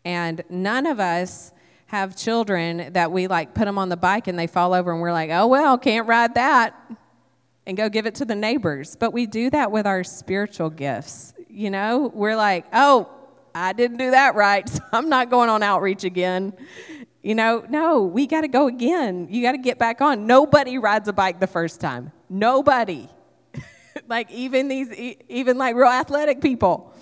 And 0.07 0.42
none 0.48 0.87
of 0.87 0.98
us 0.98 1.53
have 1.87 2.16
children 2.16 2.90
that 2.94 3.12
we 3.12 3.27
like 3.27 3.53
put 3.55 3.66
them 3.66 3.77
on 3.77 3.90
the 3.90 3.96
bike 3.98 4.29
and 4.29 4.38
they 4.38 4.46
fall 4.46 4.72
over 4.72 4.90
and 4.90 5.03
we're 5.03 5.12
like, 5.12 5.29
oh, 5.31 5.46
well, 5.46 5.77
can't 5.77 6.07
ride 6.07 6.35
that 6.37 6.74
and 7.68 7.76
go 7.76 7.90
give 7.90 8.07
it 8.07 8.14
to 8.16 8.24
the 8.24 8.35
neighbors. 8.35 8.96
But 8.96 9.12
we 9.12 9.26
do 9.26 9.50
that 9.50 9.70
with 9.70 9.87
our 9.87 10.02
spiritual 10.02 10.70
gifts. 10.70 11.35
You 11.48 11.70
know, 11.70 12.11
we're 12.14 12.35
like, 12.35 12.64
oh, 12.72 13.11
I 13.54 13.74
didn't 13.74 13.98
do 13.98 14.11
that 14.11 14.35
right, 14.35 14.66
so 14.68 14.81
I'm 14.92 15.09
not 15.09 15.31
going 15.31 15.50
on 15.50 15.62
outreach 15.62 16.02
again. 16.02 16.54
You 17.22 17.35
know, 17.35 17.64
no, 17.68 18.02
we 18.02 18.26
got 18.26 18.40
to 18.40 18.48
go 18.48 18.68
again. 18.68 19.28
You 19.31 19.42
got 19.42 19.52
to 19.52 19.59
get 19.59 19.78
back 19.78 20.00
on. 20.00 20.26
Nobody 20.26 20.78
rides 20.78 21.09
a 21.09 21.12
bike 21.12 21.40
the 21.40 21.46
first 21.46 21.78
time. 21.78 22.11
Nobody. 22.31 23.07
like 24.09 24.31
even 24.31 24.68
these, 24.68 24.90
even 25.28 25.59
like 25.59 25.76
real 25.76 25.88
athletic 25.88 26.40
people. 26.40 26.94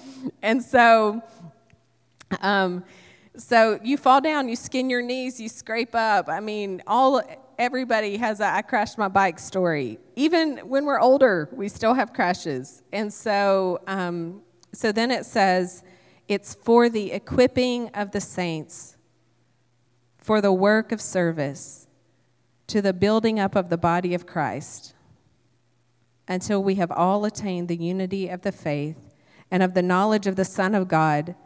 And 0.42 0.61
so, 0.61 1.22
um, 2.40 2.83
so 3.37 3.79
you 3.85 3.96
fall 3.96 4.20
down, 4.20 4.48
you 4.48 4.57
skin 4.57 4.90
your 4.90 5.02
knees, 5.02 5.38
you 5.38 5.48
scrape 5.48 5.94
up. 5.94 6.29
I 6.29 6.40
mean, 6.40 6.83
all 6.88 7.22
everybody 7.58 8.16
has 8.16 8.40
a 8.40 8.46
I 8.46 8.62
crashed 8.62 8.98
my 8.98 9.08
bike 9.08 9.38
story. 9.38 9.98
Even 10.14 10.58
when 10.58 10.84
we're 10.84 11.00
older, 11.00 11.48
we 11.52 11.68
still 11.68 11.94
have 11.94 12.12
crashes. 12.12 12.82
And 12.92 13.12
so, 13.12 13.80
um, 13.86 14.42
so 14.72 14.92
then 14.92 15.10
it 15.10 15.26
says, 15.26 15.82
it's 16.28 16.54
for 16.54 16.88
the 16.88 17.12
equipping 17.12 17.88
of 17.90 18.10
the 18.10 18.20
saints, 18.20 18.96
for 20.18 20.40
the 20.40 20.52
work 20.52 20.92
of 20.92 21.00
service, 21.00 21.86
to 22.66 22.82
the 22.82 22.92
building 22.92 23.38
up 23.38 23.54
of 23.54 23.68
the 23.68 23.78
body 23.78 24.12
of 24.14 24.26
Christ, 24.26 24.94
until 26.26 26.62
we 26.62 26.74
have 26.76 26.90
all 26.90 27.24
attained 27.24 27.68
the 27.68 27.76
unity 27.76 28.28
of 28.28 28.42
the 28.42 28.50
faith 28.50 29.14
and 29.50 29.62
of 29.62 29.74
the 29.74 29.82
knowledge 29.82 30.26
of 30.26 30.34
the 30.34 30.44
Son 30.44 30.74
of 30.74 30.88
God 30.88 31.36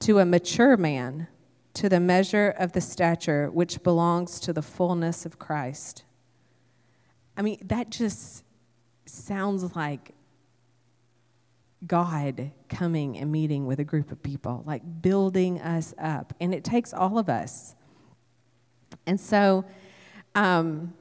to 0.00 0.18
a 0.18 0.26
mature 0.26 0.76
man 0.76 1.28
to 1.76 1.90
the 1.90 2.00
measure 2.00 2.54
of 2.58 2.72
the 2.72 2.80
stature 2.80 3.50
which 3.50 3.82
belongs 3.82 4.40
to 4.40 4.50
the 4.50 4.62
fullness 4.62 5.26
of 5.26 5.38
Christ. 5.38 6.04
I 7.36 7.42
mean, 7.42 7.58
that 7.66 7.90
just 7.90 8.44
sounds 9.04 9.76
like 9.76 10.12
God 11.86 12.50
coming 12.70 13.18
and 13.18 13.30
meeting 13.30 13.66
with 13.66 13.78
a 13.78 13.84
group 13.84 14.10
of 14.10 14.22
people, 14.22 14.62
like 14.66 15.02
building 15.02 15.60
us 15.60 15.94
up. 15.98 16.32
And 16.40 16.54
it 16.54 16.64
takes 16.64 16.94
all 16.94 17.18
of 17.18 17.28
us. 17.28 17.74
And 19.06 19.20
so, 19.20 19.66
um, 20.34 20.94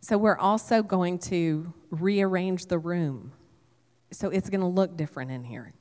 so 0.00 0.18
we're 0.18 0.38
also 0.38 0.82
going 0.82 1.20
to 1.20 1.72
rearrange 1.90 2.66
the 2.66 2.80
room. 2.80 3.30
So 4.10 4.28
it's 4.30 4.50
going 4.50 4.62
to 4.62 4.66
look 4.66 4.96
different 4.96 5.30
in 5.30 5.44
here. 5.44 5.72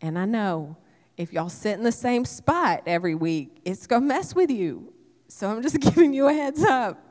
And 0.00 0.18
I 0.18 0.24
know 0.24 0.78
if 1.18 1.32
y'all 1.32 1.48
sit 1.48 1.76
in 1.76 1.82
the 1.82 1.92
same 1.92 2.24
spot 2.24 2.84
every 2.86 3.16
week, 3.16 3.60
it's 3.64 3.86
going 3.88 4.02
to 4.02 4.08
mess 4.08 4.34
with 4.36 4.50
you. 4.50 4.92
So 5.26 5.50
I'm 5.50 5.62
just 5.62 5.78
giving 5.80 6.14
you 6.14 6.28
a 6.28 6.32
heads 6.32 6.62
up. 6.62 7.04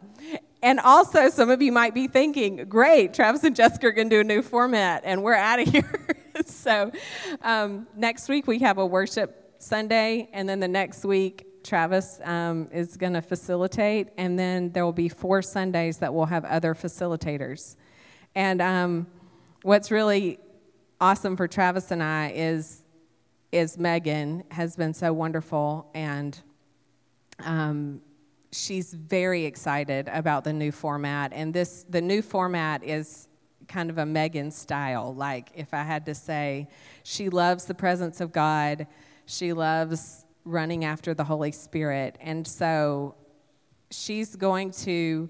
And 0.63 0.79
also, 0.79 1.29
some 1.29 1.51
of 1.51 1.61
you 1.61 1.71
might 1.71 1.93
be 1.93 2.07
thinking, 2.07 2.65
great, 2.67 3.13
Travis 3.13 3.43
and 3.43 3.55
Jessica 3.55 3.87
are 3.87 3.91
going 3.91 4.09
to 4.09 4.15
do 4.15 4.21
a 4.21 4.23
new 4.23 4.41
format, 4.41 5.03
and 5.05 5.21
we're 5.21 5.35
out 5.35 5.59
of 5.59 5.67
here. 5.71 6.17
so 6.45 6.91
um, 7.43 7.85
next 7.95 8.27
week, 8.27 8.47
we 8.47 8.57
have 8.59 8.79
a 8.79 8.85
worship 8.85 9.53
Sunday, 9.59 10.29
and 10.33 10.49
then 10.49 10.59
the 10.59 10.67
next 10.67 11.05
week, 11.05 11.63
Travis 11.63 12.19
um, 12.23 12.69
is 12.71 12.97
going 12.97 13.13
to 13.13 13.21
facilitate, 13.21 14.07
and 14.17 14.39
then 14.39 14.71
there 14.71 14.85
will 14.85 14.93
be 14.93 15.09
four 15.09 15.41
Sundays 15.41 15.97
that 15.97 16.11
we'll 16.13 16.25
have 16.25 16.45
other 16.45 16.73
facilitators. 16.73 17.75
And 18.33 18.61
um, 18.61 19.07
what's 19.61 19.91
really 19.91 20.39
awesome 20.99 21.35
for 21.35 21.47
Travis 21.47 21.91
and 21.91 22.01
I 22.01 22.31
is 22.33 22.83
is 23.51 23.77
Megan, 23.77 24.43
has 24.51 24.75
been 24.75 24.93
so 24.93 25.13
wonderful, 25.13 25.89
and 25.93 26.39
um, 27.39 28.01
she's 28.51 28.93
very 28.93 29.45
excited 29.45 30.09
about 30.09 30.43
the 30.43 30.53
new 30.53 30.71
format. 30.71 31.31
And 31.33 31.53
this, 31.53 31.85
the 31.89 32.01
new 32.01 32.21
format 32.21 32.83
is 32.83 33.27
kind 33.67 33.89
of 33.89 33.97
a 33.97 34.05
Megan 34.05 34.51
style. 34.51 35.13
Like, 35.13 35.49
if 35.55 35.73
I 35.73 35.83
had 35.83 36.05
to 36.07 36.15
say, 36.15 36.67
she 37.03 37.29
loves 37.29 37.65
the 37.65 37.73
presence 37.73 38.21
of 38.21 38.31
God, 38.31 38.87
she 39.25 39.53
loves 39.53 40.25
running 40.45 40.85
after 40.85 41.13
the 41.13 41.23
Holy 41.23 41.51
Spirit. 41.51 42.17
And 42.21 42.47
so 42.47 43.15
she's 43.91 44.35
going 44.35 44.71
to 44.71 45.29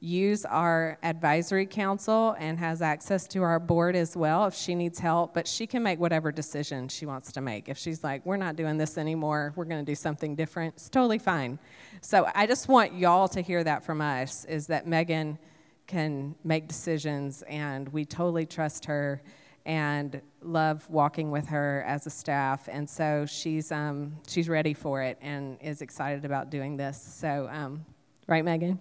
use 0.00 0.46
our 0.46 0.98
advisory 1.02 1.66
council 1.66 2.34
and 2.38 2.58
has 2.58 2.80
access 2.80 3.26
to 3.28 3.42
our 3.42 3.60
board 3.60 3.94
as 3.94 4.16
well 4.16 4.46
if 4.46 4.54
she 4.54 4.74
needs 4.74 4.98
help, 4.98 5.34
but 5.34 5.46
she 5.46 5.66
can 5.66 5.82
make 5.82 6.00
whatever 6.00 6.32
decision 6.32 6.88
she 6.88 7.04
wants 7.04 7.30
to 7.32 7.40
make. 7.42 7.68
If 7.68 7.76
she's 7.76 8.02
like, 8.02 8.24
we're 8.24 8.38
not 8.38 8.56
doing 8.56 8.78
this 8.78 8.96
anymore, 8.96 9.52
we're 9.56 9.66
going 9.66 9.84
to 9.84 9.90
do 9.90 9.94
something 9.94 10.34
different, 10.34 10.74
it's 10.74 10.88
totally 10.88 11.18
fine. 11.18 11.58
So 12.00 12.26
I 12.34 12.46
just 12.46 12.66
want 12.66 12.94
y'all 12.94 13.28
to 13.28 13.42
hear 13.42 13.62
that 13.62 13.84
from 13.84 14.00
us 14.00 14.46
is 14.46 14.66
that 14.68 14.86
Megan 14.86 15.38
can 15.86 16.34
make 16.44 16.66
decisions 16.66 17.42
and 17.42 17.88
we 17.90 18.06
totally 18.06 18.46
trust 18.46 18.86
her 18.86 19.20
and 19.66 20.22
love 20.40 20.88
walking 20.88 21.30
with 21.30 21.46
her 21.48 21.84
as 21.86 22.06
a 22.06 22.10
staff. 22.10 22.68
And 22.72 22.88
so 22.88 23.26
she's, 23.26 23.70
um, 23.70 24.16
she's 24.26 24.48
ready 24.48 24.72
for 24.72 25.02
it 25.02 25.18
and 25.20 25.58
is 25.60 25.82
excited 25.82 26.24
about 26.24 26.48
doing 26.48 26.78
this. 26.78 27.00
So, 27.00 27.48
um, 27.52 27.84
right, 28.26 28.44
Megan? 28.44 28.80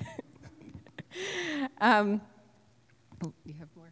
um, 1.80 2.20
you 3.44 3.54
have 3.58 3.68
more? 3.76 3.90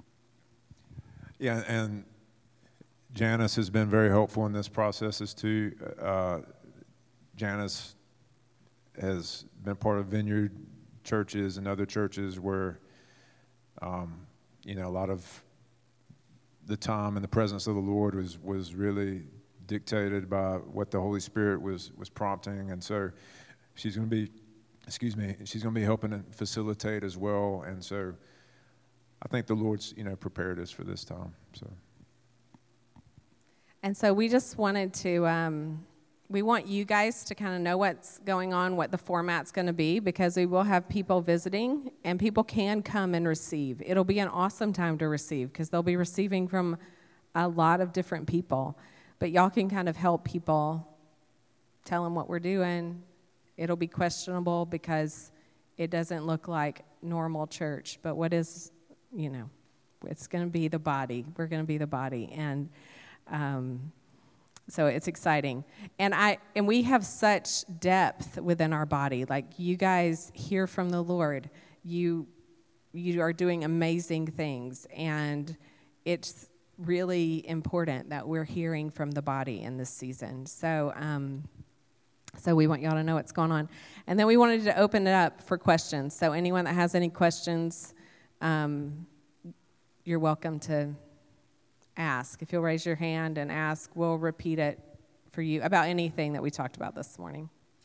Yeah, 1.38 1.62
and 1.66 2.04
Janice 3.14 3.56
has 3.56 3.68
been 3.68 3.88
very 3.88 4.08
helpful 4.08 4.46
in 4.46 4.52
this 4.52 4.68
process 4.68 5.20
as 5.20 5.34
too. 5.34 5.72
Uh, 6.00 6.40
Janice 7.36 7.96
has 9.00 9.44
been 9.64 9.76
part 9.76 9.98
of 9.98 10.06
Vineyard 10.06 10.52
churches 11.04 11.56
and 11.56 11.66
other 11.66 11.84
churches 11.84 12.38
where, 12.38 12.80
um, 13.80 14.26
you 14.64 14.74
know, 14.74 14.86
a 14.86 14.90
lot 14.90 15.10
of 15.10 15.44
the 16.66 16.76
time 16.76 17.16
and 17.16 17.24
the 17.24 17.28
presence 17.28 17.66
of 17.66 17.74
the 17.74 17.80
Lord 17.80 18.14
was 18.14 18.38
was 18.38 18.74
really 18.74 19.22
dictated 19.66 20.30
by 20.30 20.54
what 20.56 20.90
the 20.90 21.00
Holy 21.00 21.20
Spirit 21.20 21.60
was 21.60 21.92
was 21.96 22.08
prompting, 22.08 22.70
and 22.70 22.82
so 22.82 23.10
she's 23.74 23.96
going 23.96 24.08
to 24.08 24.14
be 24.14 24.30
excuse 24.86 25.16
me, 25.16 25.36
she's 25.44 25.62
going 25.62 25.74
to 25.74 25.80
be 25.80 25.84
helping 25.84 26.10
to 26.10 26.22
facilitate 26.30 27.04
as 27.04 27.16
well. 27.16 27.64
And 27.66 27.82
so 27.84 28.14
I 29.22 29.28
think 29.28 29.46
the 29.46 29.54
Lord's, 29.54 29.94
you 29.96 30.04
know, 30.04 30.16
prepared 30.16 30.58
us 30.58 30.70
for 30.70 30.84
this 30.84 31.04
time. 31.04 31.34
So. 31.54 31.70
And 33.82 33.96
so 33.96 34.12
we 34.12 34.28
just 34.28 34.58
wanted 34.58 34.94
to, 34.94 35.26
um, 35.26 35.84
we 36.28 36.42
want 36.42 36.66
you 36.66 36.84
guys 36.84 37.24
to 37.24 37.34
kind 37.34 37.54
of 37.54 37.60
know 37.60 37.76
what's 37.76 38.18
going 38.18 38.54
on, 38.54 38.76
what 38.76 38.90
the 38.90 38.98
format's 38.98 39.52
going 39.52 39.66
to 39.66 39.72
be, 39.72 39.98
because 39.98 40.36
we 40.36 40.46
will 40.46 40.62
have 40.62 40.88
people 40.88 41.20
visiting 41.20 41.90
and 42.04 42.18
people 42.18 42.42
can 42.42 42.82
come 42.82 43.14
and 43.14 43.26
receive. 43.26 43.82
It'll 43.84 44.04
be 44.04 44.18
an 44.18 44.28
awesome 44.28 44.72
time 44.72 44.98
to 44.98 45.08
receive 45.08 45.52
because 45.52 45.68
they'll 45.68 45.82
be 45.82 45.96
receiving 45.96 46.48
from 46.48 46.78
a 47.34 47.46
lot 47.46 47.80
of 47.80 47.92
different 47.92 48.26
people. 48.26 48.78
But 49.18 49.30
y'all 49.30 49.50
can 49.50 49.68
kind 49.68 49.88
of 49.88 49.96
help 49.96 50.24
people 50.24 50.88
tell 51.84 52.04
them 52.04 52.14
what 52.14 52.28
we're 52.28 52.40
doing, 52.40 53.02
It'll 53.56 53.76
be 53.76 53.88
questionable 53.88 54.66
because 54.66 55.30
it 55.76 55.90
doesn't 55.90 56.26
look 56.26 56.48
like 56.48 56.84
normal 57.02 57.46
church. 57.46 57.98
But 58.02 58.16
what 58.16 58.32
is, 58.32 58.70
you 59.14 59.30
know, 59.30 59.50
it's 60.06 60.26
going 60.26 60.44
to 60.44 60.50
be 60.50 60.68
the 60.68 60.78
body. 60.78 61.24
We're 61.36 61.46
going 61.46 61.62
to 61.62 61.66
be 61.66 61.78
the 61.78 61.86
body. 61.86 62.30
And, 62.32 62.68
um, 63.30 63.92
so 64.68 64.86
it's 64.86 65.08
exciting 65.08 65.64
and 65.98 66.14
i 66.14 66.38
and 66.54 66.66
we 66.66 66.82
have 66.82 67.04
such 67.04 67.64
depth 67.80 68.38
within 68.40 68.72
our 68.72 68.86
body 68.86 69.24
like 69.24 69.44
you 69.58 69.76
guys 69.76 70.30
hear 70.34 70.66
from 70.66 70.90
the 70.90 71.02
lord 71.02 71.50
you 71.84 72.26
you 72.92 73.20
are 73.20 73.32
doing 73.32 73.64
amazing 73.64 74.26
things 74.26 74.86
and 74.96 75.56
it's 76.04 76.48
really 76.78 77.46
important 77.48 78.10
that 78.10 78.26
we're 78.26 78.44
hearing 78.44 78.88
from 78.90 79.10
the 79.10 79.22
body 79.22 79.62
in 79.62 79.76
this 79.76 79.90
season 79.90 80.46
so 80.46 80.92
um, 80.96 81.42
so 82.36 82.54
we 82.54 82.66
want 82.66 82.82
y'all 82.82 82.92
to 82.92 83.04
know 83.04 83.14
what's 83.14 83.32
going 83.32 83.52
on. 83.52 83.68
And 84.06 84.18
then 84.18 84.26
we 84.26 84.36
wanted 84.36 84.64
to 84.64 84.78
open 84.78 85.06
it 85.06 85.12
up 85.12 85.42
for 85.42 85.58
questions. 85.58 86.14
So 86.14 86.32
anyone 86.32 86.64
that 86.64 86.74
has 86.74 86.94
any 86.94 87.08
questions, 87.08 87.94
um, 88.40 89.06
you're 90.04 90.18
welcome 90.18 90.58
to 90.60 90.94
ask. 91.96 92.42
If 92.42 92.52
you'll 92.52 92.62
raise 92.62 92.86
your 92.86 92.96
hand 92.96 93.38
and 93.38 93.52
ask, 93.52 93.90
we'll 93.94 94.18
repeat 94.18 94.58
it 94.58 94.80
for 95.30 95.42
you 95.42 95.62
about 95.62 95.86
anything 95.86 96.32
that 96.32 96.42
we 96.42 96.50
talked 96.50 96.76
about 96.76 96.94
this 96.94 97.18
morning. 97.18 97.48